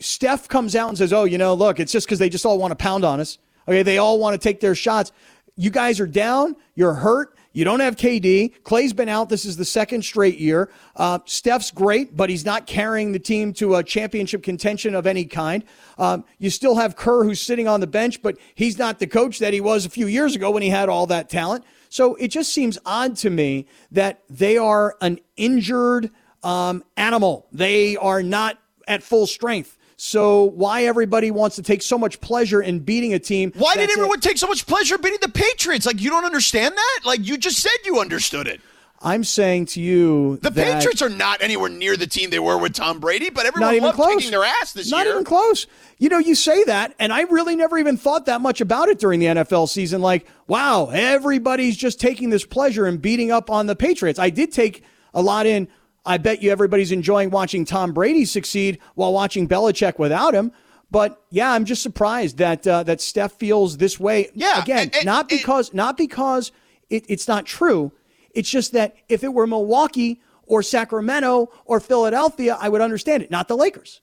[0.00, 2.58] Steph comes out and says, "Oh, you know, look, it's just because they just all
[2.58, 3.38] want to pound on us.
[3.66, 5.12] Okay, they all want to take their shots.
[5.56, 6.56] You guys are down.
[6.74, 7.36] You're hurt.
[7.54, 8.64] You don't have KD.
[8.64, 9.28] Clay's been out.
[9.28, 10.70] This is the second straight year.
[10.96, 15.24] Uh, Steph's great, but he's not carrying the team to a championship contention of any
[15.24, 15.62] kind.
[15.96, 19.38] Um, you still have Kerr, who's sitting on the bench, but he's not the coach
[19.38, 21.64] that he was a few years ago when he had all that talent.
[21.90, 26.10] So it just seems odd to me that they are an injured
[26.42, 27.46] um, animal.
[27.52, 29.78] They are not at full strength.
[30.04, 33.52] So why everybody wants to take so much pleasure in beating a team?
[33.56, 35.86] Why did everyone take so much pleasure beating the Patriots?
[35.86, 37.00] Like you don't understand that?
[37.06, 38.60] Like you just said you understood it.
[39.00, 42.74] I'm saying to you, the Patriots are not anywhere near the team they were with
[42.74, 44.16] Tom Brady, but everyone loved close.
[44.16, 45.06] kicking their ass this not year.
[45.06, 45.66] Not even close.
[45.96, 48.98] You know, you say that, and I really never even thought that much about it
[48.98, 50.02] during the NFL season.
[50.02, 54.18] Like, wow, everybody's just taking this pleasure in beating up on the Patriots.
[54.18, 55.68] I did take a lot in
[56.06, 60.52] I bet you everybody's enjoying watching Tom Brady succeed while watching Belichick without him.
[60.90, 64.30] But yeah, I'm just surprised that uh, that Steph feels this way.
[64.34, 66.52] Yeah, again, and, and, not because and, not because
[66.90, 67.92] it, it's not true.
[68.32, 73.30] It's just that if it were Milwaukee or Sacramento or Philadelphia, I would understand it.
[73.30, 74.02] Not the Lakers.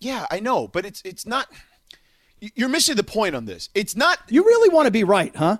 [0.00, 1.48] Yeah, I know, but it's it's not.
[2.40, 3.70] You're missing the point on this.
[3.74, 4.18] It's not.
[4.28, 5.58] You really want to be right, huh?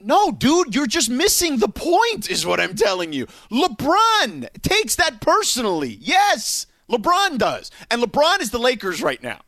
[0.00, 3.26] No, dude, you're just missing the point, is what I'm telling you.
[3.50, 5.98] LeBron takes that personally.
[6.00, 7.70] Yes, LeBron does.
[7.90, 9.40] And LeBron is the Lakers right now.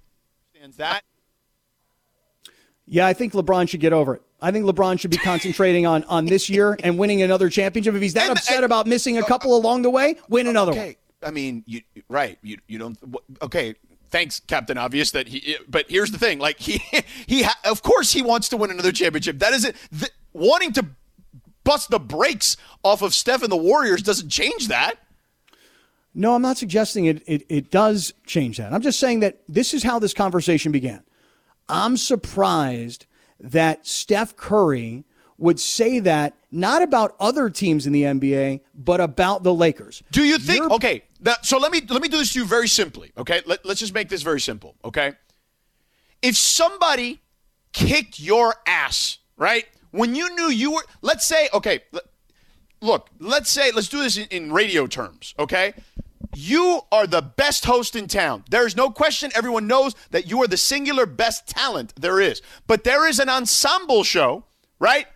[0.55, 1.05] Understands that?
[2.87, 4.23] Yeah, I think LeBron should get over it.
[4.41, 7.95] I think LeBron should be concentrating on, on this year and winning another championship.
[7.95, 10.47] If he's that and, upset and, about missing a couple uh, along the way, win
[10.47, 10.97] another okay.
[11.21, 11.29] one.
[11.29, 12.39] I mean, you right?
[12.43, 12.97] You you don't.
[13.43, 13.75] Okay,
[14.11, 15.11] thanks, Captain Obvious.
[15.11, 15.57] That he.
[15.69, 16.81] But here's the thing: like he
[17.27, 17.45] he.
[17.65, 19.41] Of course, he wants to win another championship.
[19.41, 19.75] That is it.
[19.91, 20.09] The,
[20.39, 20.87] wanting to
[21.65, 24.95] bust the brakes off of Steph and the Warriors doesn't change that.
[26.15, 28.73] No, I'm not suggesting it, it, it does change that.
[28.73, 31.03] I'm just saying that this is how this conversation began.
[31.69, 33.07] I'm surprised
[33.39, 35.05] that Steph Curry
[35.37, 40.03] would say that not about other teams in the NBA, but about the Lakers.
[40.11, 40.59] Do you think?
[40.59, 43.13] You're, okay, that, so let me let me do this to you very simply.
[43.17, 44.75] Okay, let, let's just make this very simple.
[44.85, 45.13] Okay,
[46.23, 47.21] if somebody
[47.73, 51.81] kicked your ass, right, when you knew you were, let's say, okay,
[52.81, 55.75] look, let's say, let's do this in, in radio terms, okay?
[56.35, 58.45] You are the best host in town.
[58.51, 59.31] There is no question.
[59.35, 62.43] Everyone knows that you are the singular best talent there is.
[62.67, 64.45] But there is an ensemble show,
[64.79, 65.07] right,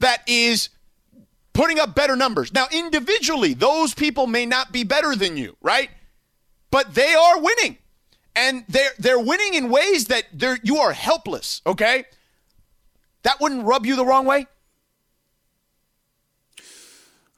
[0.00, 0.70] that is
[1.52, 2.52] putting up better numbers.
[2.52, 5.90] Now, individually, those people may not be better than you, right?
[6.70, 7.78] But they are winning.
[8.34, 12.04] And they're they're winning in ways that they're you are helpless, okay?
[13.22, 14.46] That wouldn't rub you the wrong way?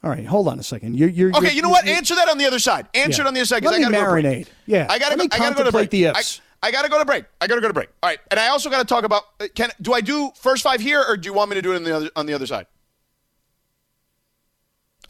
[0.02, 0.96] All right, hold on a second.
[0.98, 1.46] You're, you're okay.
[1.46, 1.86] You're, you know what?
[1.86, 2.88] Answer that on the other side.
[2.92, 3.26] Answer yeah.
[3.26, 3.64] it on the other side.
[3.64, 4.44] Let I me gotta marinate.
[4.44, 5.16] Go yeah, I gotta.
[5.16, 5.88] Let go, me I gotta go to break.
[5.88, 6.42] The ifs.
[6.62, 7.24] I, I gotta go to break.
[7.40, 7.88] I gotta go to break.
[8.02, 9.22] All right, and I also gotta talk about.
[9.40, 11.72] Uh, can do I do first five here, or do you want me to do
[11.72, 12.66] it on the other on the other side?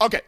[0.01, 0.21] Okay,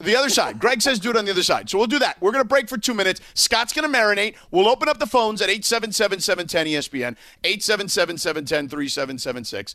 [0.00, 0.58] The other side.
[0.58, 1.68] Greg says do it on the other side.
[1.68, 2.16] So we'll do that.
[2.22, 3.20] We're going to break for two minutes.
[3.34, 4.34] Scott's going to marinate.
[4.50, 9.74] We'll open up the phones at 877 710 ESPN, 877 710 3776.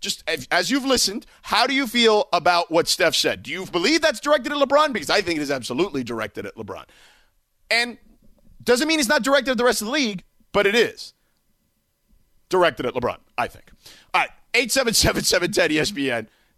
[0.00, 3.42] Just as you've listened, how do you feel about what Steph said?
[3.42, 4.94] Do you believe that's directed at LeBron?
[4.94, 6.84] Because I think it is absolutely directed at LeBron.
[7.70, 7.98] And
[8.64, 11.12] doesn't mean it's not directed at the rest of the league, but it is
[12.48, 13.70] directed at LeBron, I think.
[14.14, 15.22] All right, 877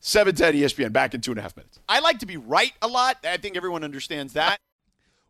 [0.03, 0.93] 710 ESPN.
[0.93, 1.81] Back in two and a half minutes.
[1.89, 3.19] I like to be right a lot.
[3.25, 4.59] I think everyone understands that.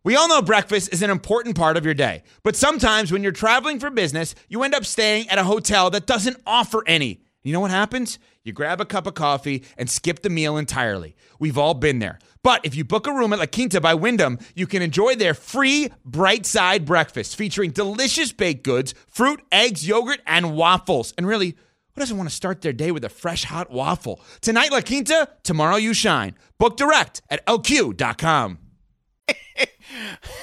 [0.04, 3.30] We all know breakfast is an important part of your day, but sometimes when you're
[3.30, 7.22] traveling for business, you end up staying at a hotel that doesn't offer any.
[7.44, 8.18] You know what happens?
[8.42, 11.14] You grab a cup of coffee and skip the meal entirely.
[11.38, 12.18] We've all been there.
[12.42, 15.34] But if you book a room at La Quinta by Wyndham, you can enjoy their
[15.34, 21.14] free bright side breakfast featuring delicious baked goods, fruit, eggs, yogurt, and waffles.
[21.16, 21.56] And really,
[21.94, 24.20] who doesn't want to start their day with a fresh hot waffle?
[24.40, 26.34] Tonight, La Quinta, tomorrow, you shine.
[26.58, 28.58] Book direct at lq.com.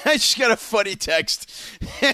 [0.06, 1.52] I just got a funny text.
[2.02, 2.14] are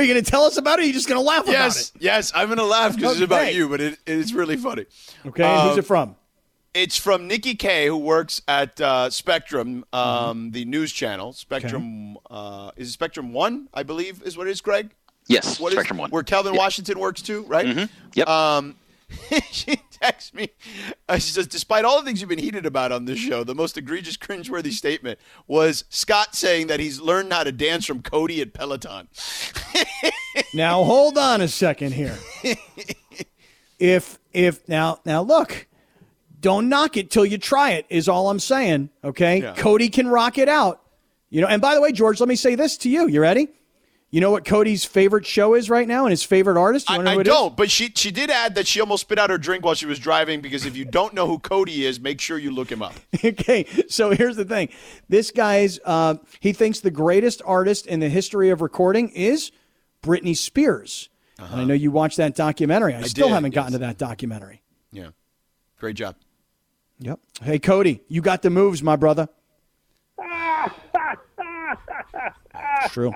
[0.00, 0.82] you going to tell us about it?
[0.82, 2.04] Or are you just going to laugh yes, about it?
[2.04, 3.22] Yes, I'm going to laugh because okay.
[3.22, 4.86] it's about you, but it, it's really funny.
[5.26, 6.16] Okay, um, who's it from?
[6.74, 10.50] It's from Nikki K, who works at uh, Spectrum, um, mm-hmm.
[10.50, 11.32] the news channel.
[11.32, 12.26] Spectrum okay.
[12.30, 14.60] uh, is Spectrum One, I believe, is what it is.
[14.60, 14.94] Greg.
[15.26, 16.10] Yes, what Spectrum is, One.
[16.10, 16.58] Where Kelvin yep.
[16.58, 17.66] Washington works too, right?
[17.66, 17.84] Mm-hmm.
[18.14, 18.28] Yep.
[18.28, 18.76] Um,
[19.50, 20.50] she texts me.
[21.08, 23.54] Uh, she says, despite all the things you've been heated about on this show, the
[23.54, 28.40] most egregious, cringeworthy statement was Scott saying that he's learned how to dance from Cody
[28.40, 29.08] at Peloton.
[30.54, 32.18] now hold on a second here.
[33.78, 35.66] if if now now look,
[36.40, 37.86] don't knock it till you try it.
[37.88, 38.90] Is all I'm saying.
[39.04, 39.54] Okay, yeah.
[39.54, 40.80] Cody can rock it out.
[41.30, 41.46] You know.
[41.46, 43.08] And by the way, George, let me say this to you.
[43.08, 43.48] You ready?
[44.12, 46.90] You know what Cody's favorite show is right now and his favorite artist?
[46.90, 49.38] You I, I don't, but she she did add that she almost spit out her
[49.38, 52.36] drink while she was driving because if you don't know who Cody is, make sure
[52.36, 52.92] you look him up.
[53.24, 54.68] okay, so here's the thing:
[55.08, 59.50] this guy's uh, he thinks the greatest artist in the history of recording is
[60.02, 61.08] Britney Spears.
[61.38, 61.62] Uh-huh.
[61.62, 62.94] I know you watched that documentary.
[62.94, 63.80] I, I still did, haven't gotten yes.
[63.80, 64.60] to that documentary.
[64.92, 65.08] Yeah,
[65.78, 66.16] great job.
[66.98, 67.18] Yep.
[67.42, 69.30] Hey Cody, you got the moves, my brother.
[72.90, 73.14] True.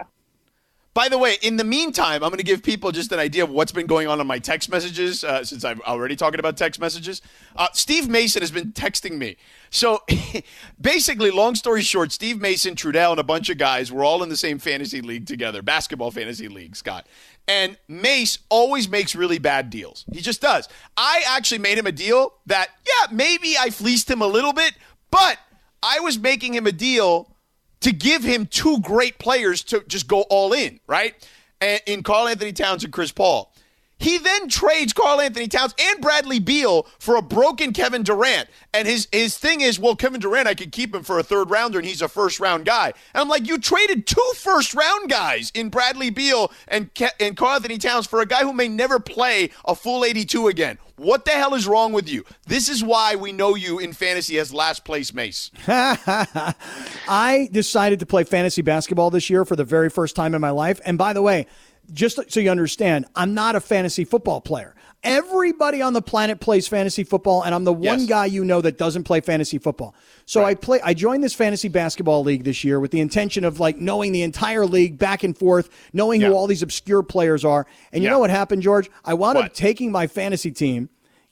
[0.97, 3.51] By the way, in the meantime, I'm going to give people just an idea of
[3.51, 6.81] what's been going on on my text messages uh, since I'm already talking about text
[6.81, 7.21] messages.
[7.55, 9.37] Uh, Steve Mason has been texting me.
[9.69, 10.03] So
[10.81, 14.31] basically, long story short, Steve Mason, Trudell, and a bunch of guys were all in
[14.31, 17.07] the same fantasy league together, basketball fantasy league, Scott.
[17.47, 20.07] And Mace always makes really bad deals.
[20.11, 20.67] He just does.
[20.97, 24.73] I actually made him a deal that, yeah, maybe I fleeced him a little bit,
[25.11, 25.37] but
[25.83, 27.36] I was making him a deal
[27.81, 31.15] to give him two great players to just go all in, right?
[31.61, 33.53] And in Karl-Anthony Towns and Chris Paul.
[33.99, 38.49] He then trades Karl-Anthony Towns and Bradley Beal for a broken Kevin Durant.
[38.75, 41.51] And his, his thing is, well, Kevin Durant, I could keep him for a third
[41.51, 42.93] rounder and he's a first round guy.
[43.15, 47.37] And I'm like, you traded two first round guys in Bradley Beal and, Ke- and
[47.37, 50.79] Karl-Anthony Towns for a guy who may never play a full 82 again.
[50.97, 52.25] What the hell is wrong with you?
[52.47, 55.51] This is why we know you in fantasy as last place Mace.
[55.69, 60.51] I decided to play fantasy basketball this year for the very first time in my
[60.51, 60.81] life.
[60.87, 61.47] And by the way,
[61.93, 64.75] just so you understand, I'm not a fantasy football player.
[65.03, 68.09] Everybody on the planet plays fantasy football, and I'm the one yes.
[68.09, 69.95] guy you know that doesn't play fantasy football.
[70.25, 70.49] So right.
[70.49, 70.81] I play.
[70.83, 74.23] I joined this fantasy basketball league this year with the intention of like knowing the
[74.23, 76.29] entire league back and forth, knowing yeah.
[76.29, 77.67] who all these obscure players are.
[77.93, 78.15] And you yeah.
[78.15, 78.91] know what happened, George?
[79.05, 79.45] I wound what?
[79.45, 80.89] up taking my fantasy team,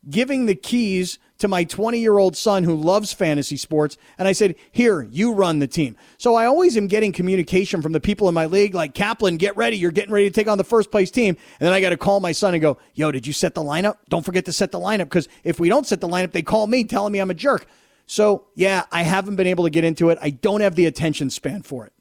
[0.09, 3.99] giving the keys to my 20 year old son who loves fantasy sports.
[4.17, 5.95] And I said, Here, you run the team.
[6.17, 9.55] So I always am getting communication from the people in my league, like Kaplan, get
[9.55, 9.77] ready.
[9.77, 11.37] You're getting ready to take on the first place team.
[11.61, 13.61] And then I got to call my son and go, Yo, did you set the
[13.61, 13.99] lineup?
[14.09, 16.67] Don't forget to set the lineup because if we don't set the lineup, they call
[16.67, 17.67] me telling me I'm a jerk.
[18.07, 20.19] So yeah, I haven't been able to get into it.
[20.23, 21.93] I don't have the attention span for it.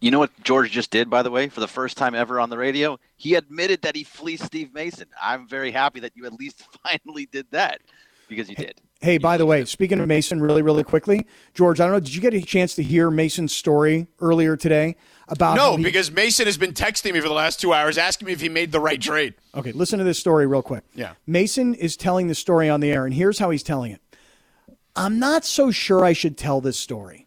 [0.00, 2.50] You know what George just did, by the way, for the first time ever on
[2.50, 2.98] the radio?
[3.16, 5.06] He admitted that he fleeced Steve Mason.
[5.22, 7.80] I'm very happy that you at least finally did that
[8.28, 8.80] because you did.
[9.00, 12.14] Hey, by the way, speaking of Mason, really, really quickly, George, I don't know, did
[12.14, 14.96] you get a chance to hear Mason's story earlier today
[15.28, 15.56] about?
[15.56, 18.32] No, he, because Mason has been texting me for the last two hours, asking me
[18.32, 19.34] if he made the right trade.
[19.54, 20.84] Okay, listen to this story real quick.
[20.94, 24.00] Yeah, Mason is telling the story on the air, and here's how he's telling it.
[24.96, 27.26] I'm not so sure I should tell this story.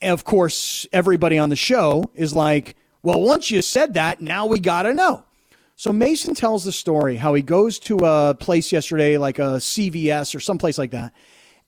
[0.00, 4.46] And of course, everybody on the show is like, "Well, once you said that, now
[4.46, 5.24] we got to know."
[5.76, 10.34] So Mason tells the story how he goes to a place yesterday, like a CVS
[10.34, 11.12] or someplace like that.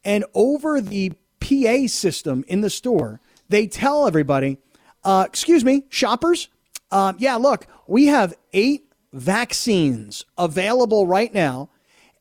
[0.05, 4.59] And over the PA system in the store, they tell everybody,
[5.03, 6.49] uh, excuse me, shoppers,
[6.91, 11.71] uh, yeah, look, we have eight vaccines available right now.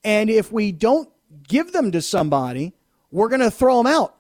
[0.04, 1.10] And if we don't
[1.48, 2.74] give them to somebody,
[3.12, 4.16] we're going to throw them out.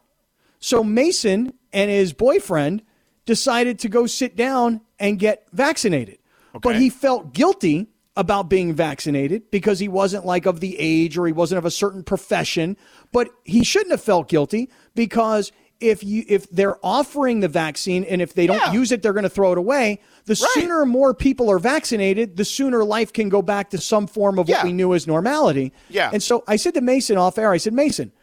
[0.59, 2.83] So Mason and his boyfriend
[3.25, 6.19] decided to go sit down and get vaccinated.
[6.61, 7.87] But he felt guilty
[8.17, 11.71] about being vaccinated because he wasn't like of the age or he wasn't of a
[11.71, 12.77] certain profession.
[13.11, 15.51] But he shouldn't have felt guilty because
[15.81, 18.71] if you if they're offering the vaccine and if they don't Yeah.
[18.71, 19.99] use it, they're going to throw it away.
[20.23, 24.39] The sooner more people are vaccinated, the sooner life can go back to some form
[24.39, 25.73] of what we knew as normality.
[25.89, 26.09] Yeah.
[26.13, 28.13] And so I said to Mason off air, I said, Mason,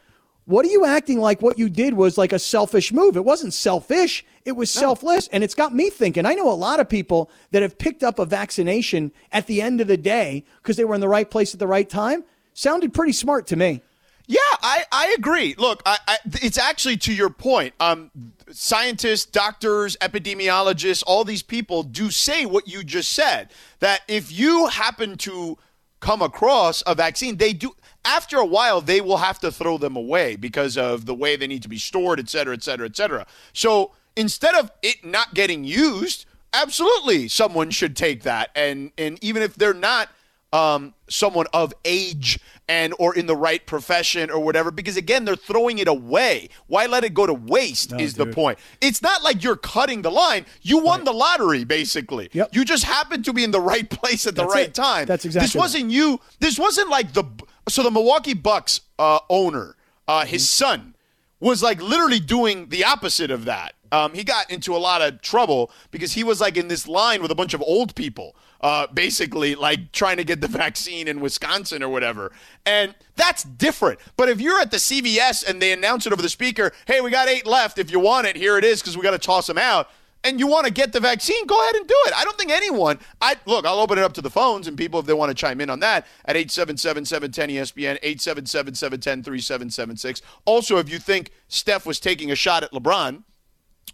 [0.45, 3.17] what are you acting like what you did was like a selfish move?
[3.17, 5.29] It wasn't selfish, it was selfless.
[5.29, 6.27] And it's got me thinking.
[6.27, 9.81] I know a lot of people that have picked up a vaccination at the end
[9.81, 12.25] of the day because they were in the right place at the right time.
[12.55, 13.83] Sounded pretty smart to me.
[14.27, 15.55] Yeah, I, I agree.
[15.59, 17.75] Look, I, I, it's actually to your point.
[17.81, 18.11] Um,
[18.51, 23.51] scientists, doctors, epidemiologists, all these people do say what you just said.
[23.81, 25.59] That if you happen to
[26.01, 27.75] come across a vaccine, they do.
[28.05, 31.47] After a while, they will have to throw them away because of the way they
[31.47, 33.27] need to be stored, et cetera, et cetera, et cetera.
[33.53, 38.51] So instead of it not getting used, absolutely, someone should take that.
[38.55, 40.09] And and even if they're not
[40.53, 42.39] um, someone of age
[42.69, 46.49] and or in the right profession or whatever because again they're throwing it away.
[46.67, 48.59] Why let it go to waste is the point.
[48.81, 50.45] It's not like you're cutting the line.
[50.61, 52.29] You won the lottery basically.
[52.33, 52.51] Yep.
[52.55, 54.75] you just happened to be in the right place at the That's right it.
[54.75, 55.07] time.
[55.07, 56.21] That's exactly this wasn't you.
[56.39, 57.25] This wasn't like the
[57.69, 59.77] so the milwaukee bucks uh, owner
[60.09, 60.65] uh, his Mm-hmm.
[60.65, 60.95] son
[61.41, 63.75] was like literally doing the opposite of that.
[63.91, 67.21] Um, he got into a lot of trouble because he was like in this line
[67.21, 71.21] with a bunch of old people, uh, basically like trying to get the vaccine in
[71.21, 72.31] Wisconsin or whatever.
[72.65, 73.99] And that's different.
[74.17, 77.11] But if you're at the CVS and they announce it over the speaker, hey, we
[77.11, 77.79] got eight left.
[77.79, 79.91] If you want it, here it is because we got to toss them out.
[80.25, 82.13] And you want to get the vaccine, go ahead and do it.
[82.17, 83.01] I don't think anyone.
[83.21, 83.67] I look.
[83.67, 85.69] I'll open it up to the phones and people if they want to chime in
[85.69, 90.23] on that at 877-710-ESPN, 877-710-3776.
[90.45, 93.25] Also, if you think Steph was taking a shot at LeBron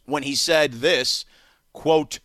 [0.05, 1.25] when he said this,
[1.73, 2.19] quote,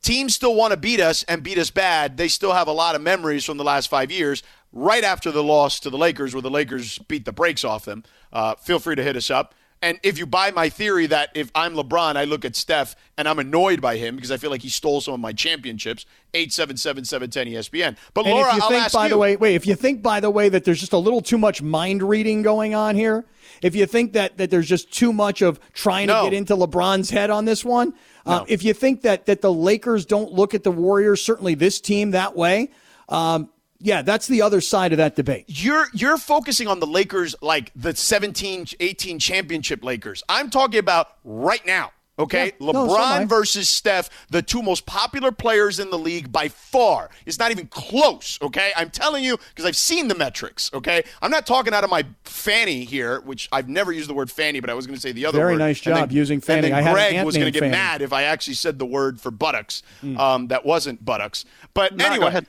[0.00, 2.16] teams still want to beat us and beat us bad.
[2.16, 4.42] They still have a lot of memories from the last five years.
[4.72, 8.04] Right after the loss to the Lakers, where the Lakers beat the brakes off them,
[8.32, 9.54] uh, feel free to hit us up.
[9.82, 13.28] And if you buy my theory that if I'm LeBron, I look at Steph and
[13.28, 16.06] I'm annoyed by him because I feel like he stole some of my championships.
[16.34, 17.96] 877-710-ESPN.
[18.14, 19.10] But And Laura, if you I'll think, ask by you.
[19.10, 21.38] the way, wait, if you think, by the way, that there's just a little too
[21.38, 23.24] much mind reading going on here,
[23.62, 26.24] if you think that that there's just too much of trying No.
[26.24, 27.94] to get into LeBron's head on this one,
[28.26, 31.80] uh, if you think that that the Lakers don't look at the Warriors, certainly this
[31.80, 32.70] team that way,
[33.08, 33.48] um,
[33.80, 35.44] yeah, that's the other side of that debate.
[35.48, 40.22] you're you're focusing on the Lakers like the 17 18 championship Lakers.
[40.28, 41.92] I'm talking about right now.
[42.18, 42.96] Okay, Yeah, no, so.
[42.96, 47.10] LeBron versus Steph, the two most popular players in the league by far.
[47.26, 48.38] It's not even close.
[48.40, 50.70] Okay, I'm telling you because I've seen the metrics.
[50.72, 54.30] Okay, I'm not talking out of my fanny here, which I've never used the word
[54.30, 55.58] fanny, but I was going to say the other Very word.
[55.58, 56.68] nice And job using fanny.
[56.68, 57.72] And I then had an Greg was going to get fanny.
[57.72, 59.82] Mad if I actually said the word for buttocks.
[60.16, 61.44] Um, that wasn't buttocks.
[61.74, 62.46] But No, anyway, go ahead.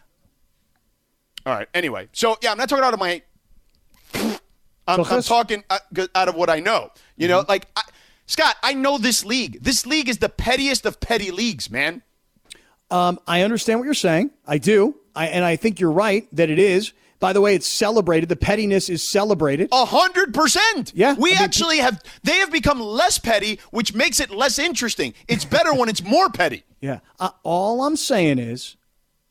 [1.47, 1.67] All right.
[1.73, 3.21] Anyway, so yeah, I'm not talking out of my.
[4.85, 5.79] I'm, I'm talking uh,
[6.13, 6.91] out of what I know.
[7.15, 7.83] You know, like I,
[8.25, 9.63] Scott, I know this league.
[9.63, 12.03] This league is the pettiest of petty leagues, man.
[12.91, 14.31] Um, I understand what you're saying.
[14.45, 14.95] I do.
[15.15, 16.91] I, and I think you're right that it is.
[17.19, 18.27] By the way, it's celebrated.
[18.27, 19.69] The pettiness is celebrated.
[19.71, 20.91] A hundred percent.
[20.93, 22.03] Yeah, we I mean, actually have.
[22.23, 25.13] They have become less petty, which makes it less interesting.
[25.29, 26.65] It's better when it's more petty.
[26.79, 26.99] Yeah.
[27.19, 28.77] Uh, all I'm saying is,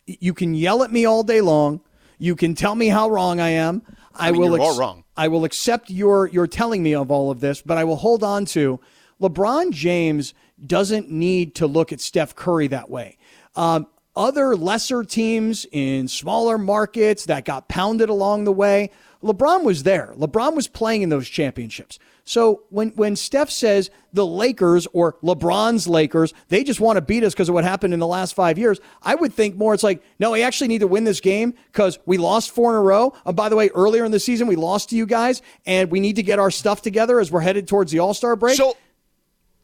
[0.06, 1.80] you can yell at me all day long.
[2.18, 3.82] You can tell me how wrong I am.
[4.14, 4.50] I, mean, will.
[4.52, 5.04] you're all wrong.
[5.16, 8.22] I will accept your your telling me of all of this, but I will hold
[8.22, 8.80] on to
[9.20, 13.18] LeBron James doesn't need to look at Steph Curry that way.
[13.54, 18.90] Um, other lesser teams in smaller markets that got pounded along the way,
[19.22, 20.14] LeBron was there.
[20.16, 21.98] LeBron was playing in those championships.
[22.28, 27.22] So when when Steph says the Lakers or LeBron's Lakers, they just want to beat
[27.22, 29.84] us because of what happened in the last five years, I would think more it's
[29.84, 32.82] like, no, we actually need to win this game because we lost four in a
[32.82, 33.14] row.
[33.24, 36.00] And by the way, earlier in the season, we lost to you guys, and we
[36.00, 38.56] need to get our stuff together as we're headed towards the All Star break.
[38.56, 38.76] So,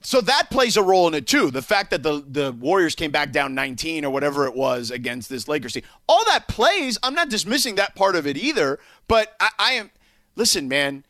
[0.01, 1.51] so that plays a role in it too.
[1.51, 5.29] The fact that the the Warriors came back down 19 or whatever it was against
[5.29, 6.97] this Lakers team, all that plays.
[7.03, 8.79] I'm not dismissing that part of it either.
[9.09, 9.91] But I, I am.
[10.37, 11.05] Listen, man.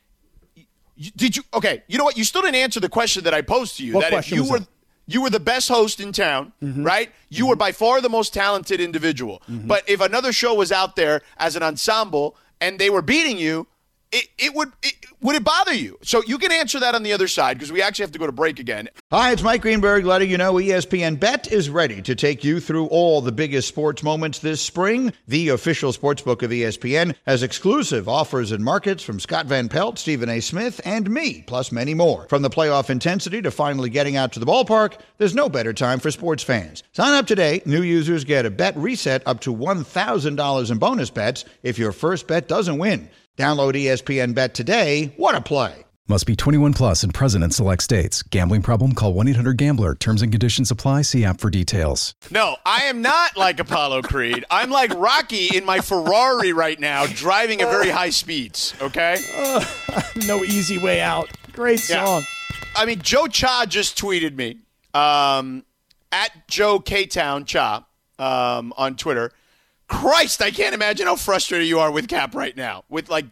[1.17, 1.43] Did you?
[1.55, 1.83] Okay.
[1.89, 2.17] You know what?
[2.17, 3.95] You still didn't answer the question that I posed to you.
[3.95, 4.69] What that question if you were that?
[5.07, 6.85] you were the best host in town, Mm-hmm.
[6.85, 7.11] right?
[7.29, 9.43] You were by far the most talented individual.
[9.49, 13.67] But if another show was out there as an ensemble and they were beating you,
[14.13, 15.99] it, it would it, would it bother you?
[16.03, 18.27] So you can answer that on the other side because we actually have to go
[18.27, 18.89] to break again.
[19.11, 22.87] Hi, it's Mike Greenberg letting you know ESPN Bet is ready to take you through
[22.87, 25.13] all the biggest sports moments this spring.
[25.29, 29.99] The official sports book of ESPN has exclusive offers and markets from Scott Van Pelt,
[29.99, 30.41] Stephen A.
[30.41, 32.27] Smith, and me, plus many more.
[32.29, 36.01] From the playoff intensity to finally getting out to the ballpark, there's no better time
[36.01, 36.83] for sports fans.
[36.93, 37.63] Sign up today.
[37.65, 42.27] New users get a bet reset up to $1,000 in bonus bets if your first
[42.27, 43.09] bet doesn't win.
[43.39, 45.13] Download ESPN Bet today.
[45.17, 45.85] What a play!
[46.09, 48.23] Must be 21 plus and present in select states.
[48.23, 48.93] Gambling problem?
[48.93, 49.95] Call 1 800 GAMBLER.
[49.95, 51.03] Terms and conditions apply.
[51.03, 52.15] See app for details.
[52.31, 54.45] No, I am not like Apollo Creed.
[54.51, 58.75] I'm like Rocky in my Ferrari right now, driving at very high speeds.
[58.83, 59.23] Okay.
[60.27, 61.31] no easy way out.
[61.53, 62.05] Great Yeah.
[62.05, 62.23] song.
[62.77, 64.59] I mean, Joe Cha just tweeted me
[64.93, 65.65] um,
[66.11, 67.87] at Joe K Town Cha
[68.19, 69.31] um, on Twitter.
[69.93, 73.27] Christ, I can't imagine how frustrated you are with Kap right now, with like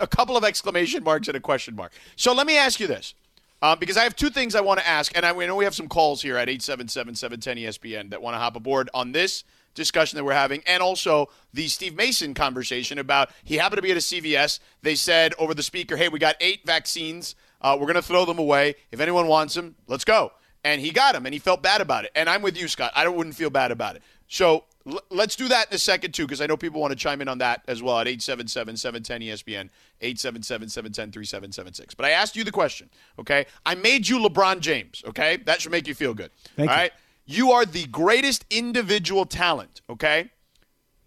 [0.00, 1.92] a couple of exclamation marks and a question mark.
[2.16, 3.14] So let me ask you this,
[3.62, 5.76] uh, because I have two things I want to ask, and I know we have
[5.76, 9.44] some calls here at 877-710-ESPN that want to hop aboard on this
[9.74, 13.92] discussion that we're having, and also the Steve Mason conversation about he happened to be
[13.92, 14.58] at a CVS.
[14.82, 17.36] They said over the speaker, "Hey, we got eight vaccines.
[17.60, 18.74] Uh, we're going to throw them away.
[18.90, 20.32] If anyone wants them, let's go."
[20.64, 22.10] And he got them, and he felt bad about it.
[22.14, 22.92] And I'm with you, Scott.
[22.94, 24.02] I wouldn't feel bad about it.
[24.28, 24.64] So
[25.10, 27.28] let's do that in a second too, because I know people want to chime in
[27.28, 29.68] on that as well at 877-710-ESPN,
[30.02, 31.96] 877-710-3776.
[31.96, 33.46] But I asked you the question, okay?
[33.64, 35.38] I made you LeBron James, okay?
[35.38, 36.30] That should make you feel good.
[36.56, 36.82] Thank all you.
[36.82, 36.92] right?
[37.24, 40.30] You are the greatest individual talent, okay?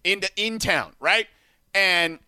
[0.04, 1.28] In in town, right?
[1.74, 2.20] And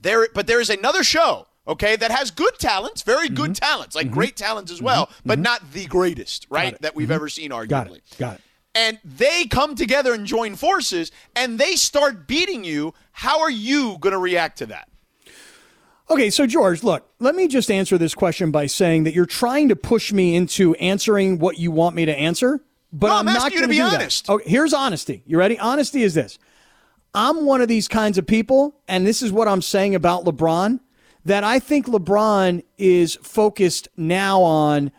[0.00, 3.64] there but there is another show, okay, that has good talents, very good Mm-hmm.
[3.64, 4.14] talents, like mm-hmm.
[4.14, 5.22] great talents as well, mm-hmm.
[5.26, 5.42] but mm-hmm.
[5.42, 6.80] not the greatest, right?
[6.80, 7.68] That we've ever seen arguably.
[7.68, 8.02] Got it.
[8.18, 8.40] Got it.
[8.78, 12.94] And they come together and join forces and they start beating you.
[13.10, 14.88] How are you going to react to that?
[16.08, 19.68] Okay, so George, look, let me just answer this question by saying that you're trying
[19.68, 22.60] to push me into answering what you want me to answer,
[22.92, 23.94] but No, I'm, I'm not going to be do that.
[23.94, 24.30] honest.
[24.30, 25.22] Okay, here's honesty.
[25.26, 25.58] You ready?
[25.58, 26.38] Honesty is this.
[27.12, 30.78] I'm one of these kinds of people, and this is what I'm saying about LeBron,
[31.24, 34.92] that I think LeBron is focused now on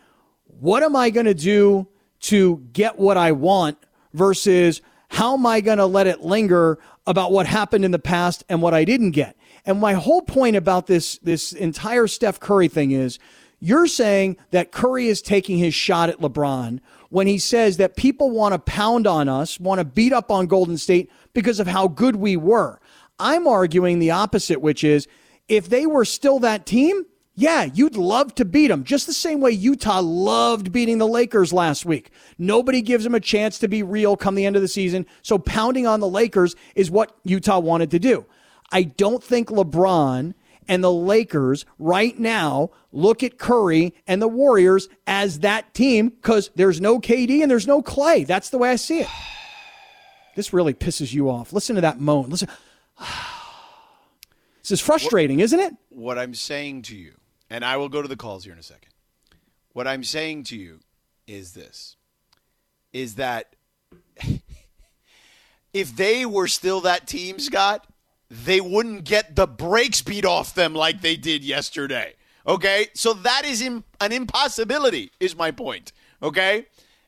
[0.46, 1.88] what am I going to do
[2.22, 3.78] to get what I want
[4.14, 8.44] versus how am I going to let it linger about what happened in the past
[8.50, 9.36] and what I didn't get.
[9.66, 13.20] And my whole point about this this entire Steph Curry thing is
[13.60, 18.30] you're saying that Curry is taking his shot at LeBron when he says that people
[18.30, 21.88] want to pound on us, want to beat up on Golden State because of how
[21.88, 22.80] good we were.
[23.20, 25.08] I'm arguing the opposite, which is
[25.50, 27.06] if they were still that team,
[27.40, 31.54] yeah, you'd love to beat them, just the same way Utah loved beating the Lakers
[31.54, 32.12] last week.
[32.38, 35.06] Nobody gives them a chance to be real come the end of the season.
[35.22, 38.26] So pounding on the Lakers is what Utah wanted to do.
[38.74, 40.34] I don't think LeBron
[40.68, 46.52] and the Lakers right now look at Curry and the Warriors as that team because
[46.56, 48.26] there's no KD and there's no Clay.
[48.26, 49.08] That's the way I see it.
[50.36, 51.52] This really pisses you off.
[51.52, 52.30] Listen to that moan.
[52.30, 52.50] Listen.
[54.62, 55.74] This is frustrating, isn't it?
[55.90, 57.16] What I'm saying to you,
[57.50, 58.92] and I will go to the calls here in a second.
[59.74, 60.80] What I'm saying to you
[61.28, 61.96] is this
[62.92, 63.56] is that
[65.74, 67.86] if they were still that team, Scott,
[68.30, 72.14] they wouldn't get the brakes beat off them like they did yesterday.
[72.48, 72.88] Okay?
[72.94, 75.92] So that is im- an impossibility, is my point.
[76.22, 76.66] Okay?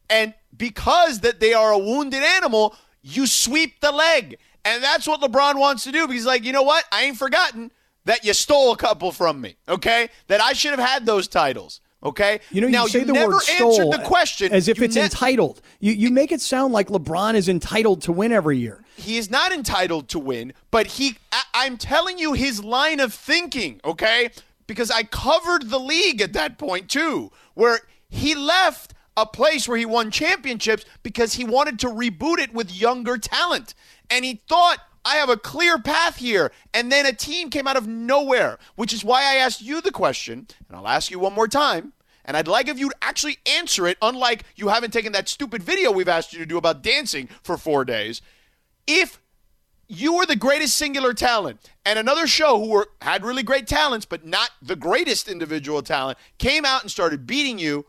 [0.09, 4.37] And because that they are a wounded animal, you sweep the leg.
[4.63, 6.85] And that's what LeBron wants to do because he's like, you know what?
[6.91, 7.71] I ain't forgotten
[8.05, 9.55] that you stole a couple from me.
[9.67, 10.09] Okay?
[10.27, 11.81] That I should have had those titles.
[12.03, 12.39] Okay?
[12.49, 14.85] You know, now you say the never word answered stole the question as if You
[14.85, 15.61] it's ne- entitled.
[15.79, 18.83] You you make it sound like LeBron is entitled to win every year.
[18.97, 23.13] he is not entitled to win, but he I, I'm telling you his line of
[23.13, 24.29] thinking, okay?
[24.65, 27.79] Because I covered the league at that point too, where
[28.09, 32.71] he left a place where he won championships because he wanted to reboot it with
[32.73, 33.75] younger talent.
[34.09, 36.51] And he thought I have a clear path here.
[36.73, 39.91] And then a team came out of nowhere, which is why I asked you the
[39.91, 41.93] question, and I'll ask you one more time.
[42.23, 45.91] And I'd like if you'd actually answer it, unlike you haven't taken that stupid video
[45.91, 48.21] we've asked you to do about dancing for four days.
[48.85, 49.19] If
[49.87, 54.05] you were the greatest singular talent, and another show who were had really great talents,
[54.05, 57.85] but not the greatest individual talent, came out and started beating you,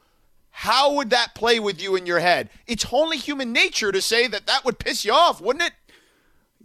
[0.51, 2.51] how would that play with you in your head?
[2.67, 5.73] It's only human nature to say that that would piss you off, wouldn't it?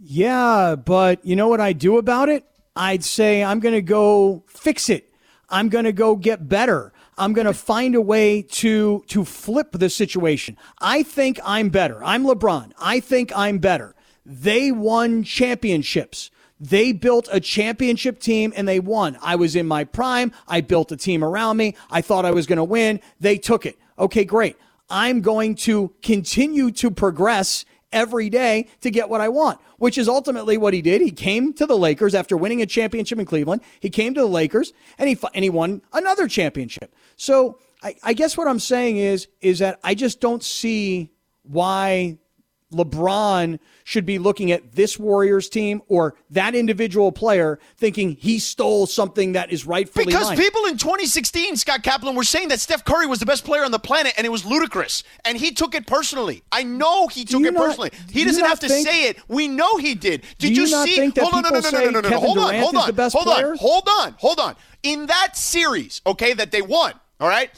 [0.00, 2.44] Yeah, but you know what I do about it?
[2.76, 5.12] I'd say I'm going to go fix it.
[5.50, 6.92] I'm going to go get better.
[7.16, 10.56] I'm going to find a way to to flip the situation.
[10.78, 12.04] I think I'm better.
[12.04, 12.72] I'm LeBron.
[12.78, 13.96] I think I'm better.
[14.24, 16.30] They won championships.
[16.60, 19.18] They built a championship team and they won.
[19.22, 20.32] I was in my prime.
[20.46, 21.76] I built a team around me.
[21.90, 23.00] I thought I was going to win.
[23.18, 23.78] They took it.
[23.98, 24.56] Okay, great.
[24.90, 30.08] I'm going to continue to progress every day to get what I want, which is
[30.08, 31.00] ultimately what he did.
[31.00, 33.62] He came to the Lakers after winning a championship in Cleveland.
[33.80, 36.94] He came to the Lakers and he and he won another championship.
[37.16, 41.12] So I, I guess what I'm saying is is that I just don't see
[41.42, 42.18] why
[42.72, 48.86] LeBron should be looking at this Warriors team or that individual player thinking he stole
[48.86, 50.36] something that is rightfully because mine.
[50.36, 53.70] people in 2016, Scott Kaplan, were saying that Steph Curry was the best player on
[53.70, 56.42] the planet, and it was ludicrous, and he took it personally.
[56.52, 57.90] I know he took it not- personally.
[58.10, 59.18] He you doesn't have to think- say it.
[59.28, 60.22] We know he did.
[60.38, 61.10] Did Do you see?
[61.18, 62.20] hold on, no, no, no, no, no, no, no.
[62.20, 63.50] Hold on, hold on, hold player?
[63.52, 64.56] on, hold on, hold on.
[64.82, 67.50] In that series, okay, that they won, all right.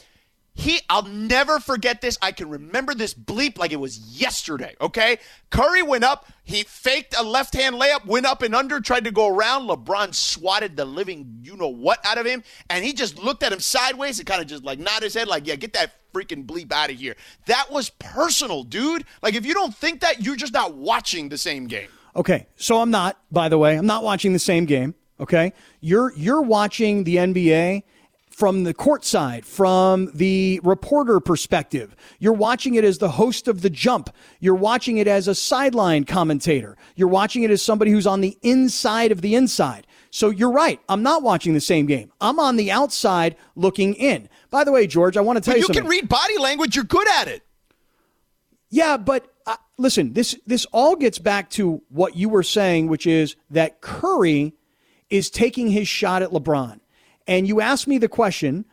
[0.53, 2.17] He, I'll never forget this.
[2.21, 4.75] I can remember this bleep like it was yesterday.
[4.81, 5.17] Okay,
[5.49, 6.27] Curry went up.
[6.43, 9.67] He faked a left-hand layup, went up and under, tried to go around.
[9.67, 13.53] LeBron swatted the living you know what out of him, and he just looked at
[13.53, 16.45] him sideways and kind of just like nodded his head, like, "Yeah, get that freaking
[16.45, 19.05] bleep out of here." That was personal, dude.
[19.21, 21.87] Like, if you don't think that, you're just not watching the same game.
[22.13, 23.17] Okay, so I'm not.
[23.31, 24.95] By the way, I'm not watching the same game.
[25.17, 27.83] Okay, you're you're watching the NBA
[28.31, 31.95] from the court side, from the reporter perspective.
[32.17, 34.09] You're watching it as the host of the jump.
[34.39, 36.77] You're watching it as a sideline commentator.
[36.95, 39.85] You're watching it as somebody who's on the inside of the inside.
[40.09, 40.79] So you're right.
[40.89, 42.11] I'm not watching the same game.
[42.19, 44.27] I'm on the outside looking in.
[44.49, 45.83] By the way, George, I want to tell But you you something.
[45.83, 46.75] can read body language.
[46.75, 47.43] You're good at it.
[48.69, 53.05] Yeah, but uh, listen, this this all gets back to what you were saying, which
[53.05, 54.53] is that Curry
[55.09, 56.79] is taking his shot at LeBron.
[57.27, 58.65] And you asked me the question,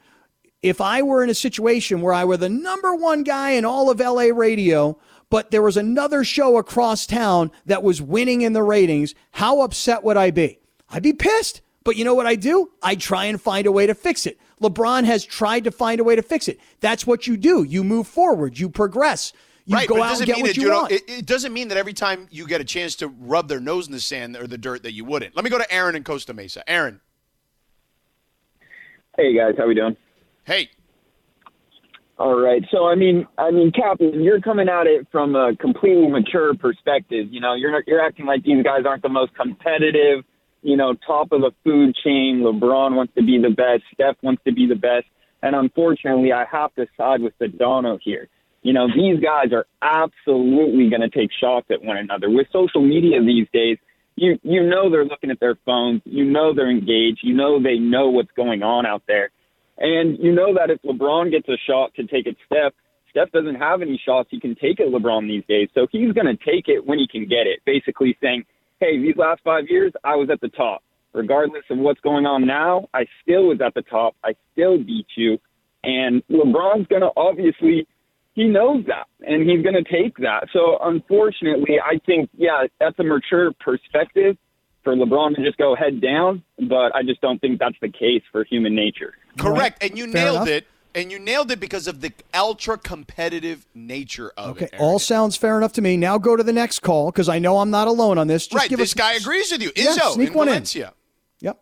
[0.62, 3.90] if I were in a situation where I were the number one guy in all
[3.90, 4.98] of LA radio,
[5.30, 10.02] but there was another show across town that was winning in the ratings, how upset
[10.02, 10.58] would I be?
[10.90, 11.60] I'd be pissed.
[11.84, 12.70] But you know what I do?
[12.82, 14.38] I try and find a way to fix it.
[14.60, 16.60] LeBron has tried to find a way to fix it.
[16.80, 17.62] That's what you do.
[17.62, 18.58] You move forward.
[18.58, 19.32] You progress.
[19.64, 20.92] You right, go out and get what you, you want.
[20.92, 23.86] It, it doesn't mean that every time you get a chance to rub their nose
[23.86, 25.36] in the sand or the dirt that you wouldn't.
[25.36, 26.68] Let me go to Aaron in Costa Mesa.
[26.68, 27.00] Aaron,
[29.18, 29.96] Hey guys, how we doing?
[30.44, 30.70] hey,
[32.18, 32.62] All right.
[32.70, 37.26] So I mean, I mean, Captain, you're coming at it from a completely mature perspective.
[37.32, 40.24] You know, you're you're acting like these guys aren't the most competitive.
[40.62, 42.42] You know, top of the food chain.
[42.44, 43.82] LeBron wants to be the best.
[43.92, 45.06] Steph wants to be the best.
[45.42, 48.28] And unfortunately, I have to side with Sedano here.
[48.62, 52.30] You know, these guys are absolutely going to take shots at one another.
[52.30, 53.78] With social media these days,
[54.18, 56.02] you you know they're looking at their phones.
[56.04, 57.20] You know they're engaged.
[57.22, 59.30] You know they know what's going on out there.
[59.78, 62.72] And you know that if LeBron gets a shot to take at Steph,
[63.10, 65.68] Steph doesn't have any shots he can take at LeBron these days.
[65.74, 68.44] So he's going to take it when he can get it, basically saying,
[68.80, 70.82] hey, these last five years, I was at the top.
[71.14, 74.14] Regardless of what's going on now, I still was at the top.
[74.22, 75.38] I still beat you.
[75.82, 77.86] And LeBron's going to obviously,
[78.34, 80.48] he knows that, and he's going to take that.
[80.52, 84.36] So unfortunately, I think, yeah, that's a mature perspective
[84.84, 88.22] for LeBron to just go head down, but I just don't think that's the case
[88.32, 89.14] for human nature.
[89.36, 89.82] correct.
[89.82, 90.48] And you Fair nailed enough.
[90.48, 90.66] it.
[90.94, 94.70] And you nailed it because of the ultra competitive nature of Okay, it.
[94.72, 94.84] Aaron.
[94.84, 95.96] all sounds fair enough to me.
[95.96, 98.46] Now go to the next call because I know I'm not alone on this.
[98.46, 98.68] Just right.
[98.70, 99.70] give This us, guy agrees with you.
[99.76, 100.52] Yeah, Izzo sneak in one in.
[100.54, 100.94] Valencia.
[101.40, 101.60] Yep.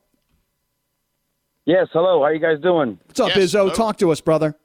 [1.66, 2.22] Yes, hello.
[2.22, 2.98] How you guys doing?
[3.06, 3.52] What's up, Yes, Izzo?
[3.58, 3.70] hello.
[3.74, 4.56] Talk to us, brother.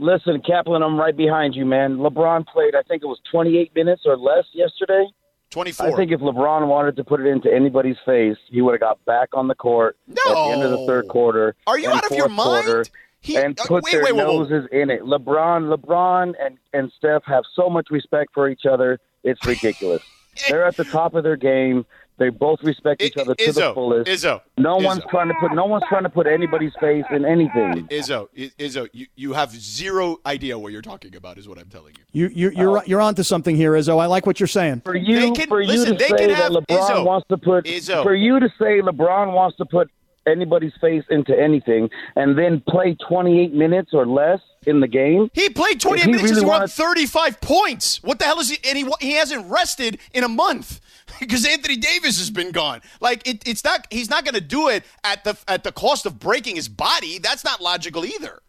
[0.00, 1.98] Listen, Kaplan, I'm right behind you, man.
[1.98, 5.06] LeBron played, I think it was 28 minutes or less yesterday.
[5.50, 5.86] 24.
[5.88, 9.04] I think if LeBron wanted to put it into anybody's face, he would have got
[9.04, 11.54] back on the court at the end of the third quarter.
[11.66, 12.64] Are you out of your mind?
[12.66, 12.84] quarter,
[13.20, 14.38] He- and uh, put wait, their wait, whoa.
[14.38, 15.02] noses in it.
[15.02, 18.98] LeBron, LeBron, and and Steph have so much respect for each other.
[19.22, 20.02] It's ridiculous.
[20.48, 21.84] They're at the top of their game.
[22.20, 24.08] They both respect each I- other to the fullest.
[24.10, 24.84] Izzo, no Izzo.
[24.84, 27.88] one's trying to put no one's trying to put anybody's face in anything.
[27.88, 31.70] Izzo, I- Izzo, you, you have zero idea what you're talking about, is what I'm
[31.70, 32.28] telling you.
[32.28, 32.82] You you you're oh.
[32.86, 33.98] you're onto something here, Izzo.
[33.98, 34.82] I like what you're saying.
[34.84, 37.04] For you, They can- for you listen, to they say can that have- LeBron Izzo,
[37.06, 38.02] wants to put Izzo.
[38.02, 39.90] for you to say LeBron wants to put
[40.30, 45.30] anybody's face into anything and then play 28 minutes or less in the game.
[45.32, 46.28] He played 28 If he minutes.
[46.30, 48.02] He's really won 35 points.
[48.02, 48.58] What the hell is he?
[48.68, 50.80] And he, he hasn't rested in a month
[51.20, 52.80] because Anthony Davis has been gone.
[53.00, 53.86] Like it, it's not.
[53.90, 57.18] He's not going to do it at the at the cost of breaking his body.
[57.18, 58.40] That's not logical either.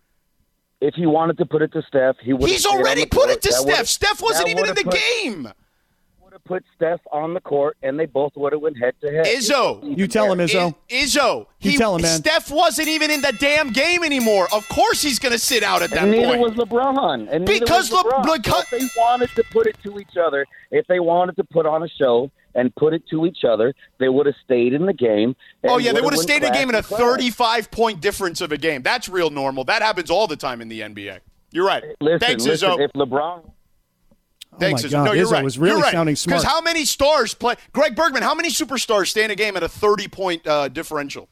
[0.79, 2.49] If he wanted to put it to Steph, he would.
[2.49, 3.87] He's already put it to Steph.
[3.87, 5.47] Steph wasn't even in the put, game.
[6.49, 9.11] Would have put Steph on the court, and they both would have went head to
[9.11, 9.25] head.
[9.25, 9.97] Izzo.
[9.97, 10.73] You tell him, Izzo.
[10.89, 11.45] I- Izzo.
[11.59, 12.17] You he, tell him, man.
[12.19, 14.47] Steph wasn't even in the damn game anymore.
[14.53, 16.41] Of course he's going to sit out at that And neither point.
[16.41, 17.27] was LeBron.
[17.31, 18.33] And neither Because was Le- LeBron.
[18.37, 21.65] because- if they wanted to put it to each other, if they wanted to put
[21.65, 24.91] on a show, and put it to each other, they would have stayed in the
[24.91, 25.33] game.
[25.63, 27.11] Oh yeah, they would have stayed in the game in a crash and crash.
[27.11, 28.81] 35 point difference of a game.
[28.81, 29.63] That's real normal.
[29.63, 31.19] That happens all the time in the NBA.
[31.51, 31.81] You're right.
[32.01, 32.81] Listen, Thanks, listen, Izzo.
[32.81, 33.49] if LeBron
[34.59, 35.43] Thanks, my God, No, you're Izzo right.
[35.43, 35.91] was really you're right.
[35.91, 36.41] sounding smart.
[36.41, 37.55] Because how many stars play?
[37.73, 38.21] Greg Bergman.
[38.23, 41.29] How many superstars stay in a game at a 30 point uh, differential?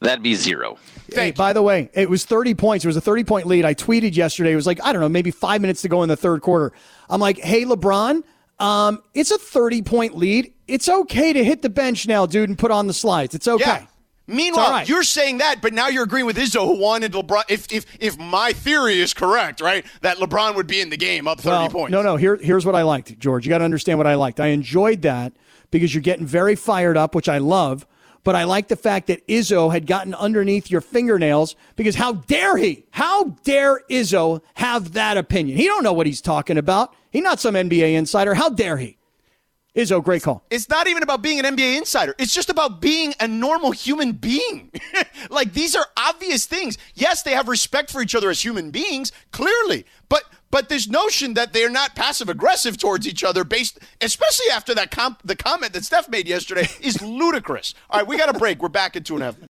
[0.00, 0.78] That'd be zero.
[1.08, 2.84] Hey, Thank by the way, it was 30 points.
[2.84, 3.64] It was a 30 point lead.
[3.64, 4.52] I tweeted yesterday.
[4.52, 6.72] It was like, I don't know, maybe five minutes to go in the third quarter.
[7.08, 8.24] I'm like, hey, LeBron,
[8.58, 10.52] um, it's a 30 point lead.
[10.66, 13.34] It's okay to hit the bench now, dude, and put on the slides.
[13.34, 13.64] It's okay.
[13.64, 13.86] Yeah.
[14.32, 14.88] Meanwhile, right.
[14.88, 17.44] you're saying that, but now you're agreeing with Izzo, who wanted LeBron.
[17.48, 21.28] If if if my theory is correct, right, that LeBron would be in the game
[21.28, 21.92] up 30 Well, points.
[21.92, 22.16] No, no.
[22.16, 23.44] Here, here's what I liked, George.
[23.46, 24.40] You got to understand what I liked.
[24.40, 25.32] I enjoyed that
[25.70, 27.86] because you're getting very fired up, which I love.
[28.24, 32.56] But I like the fact that Izzo had gotten underneath your fingernails because how dare
[32.56, 32.84] he?
[32.92, 35.56] How dare Izzo have that opinion?
[35.56, 36.94] He don't know what he's talking about.
[37.10, 38.34] He's not some NBA insider.
[38.34, 38.96] How dare he?
[39.74, 40.44] Izzo, great call.
[40.50, 42.14] It's not even about being an NBA insider.
[42.18, 44.70] It's just about being a normal human being.
[45.30, 46.76] like these are obvious things.
[46.94, 49.86] Yes, they have respect for each other as human beings, clearly.
[50.10, 54.74] But but this notion that they're not passive aggressive towards each other based especially after
[54.74, 57.72] that comp, the comment that Steph made yesterday is ludicrous.
[57.88, 58.62] All right, we got a break.
[58.62, 59.50] We're back in two and a half minutes.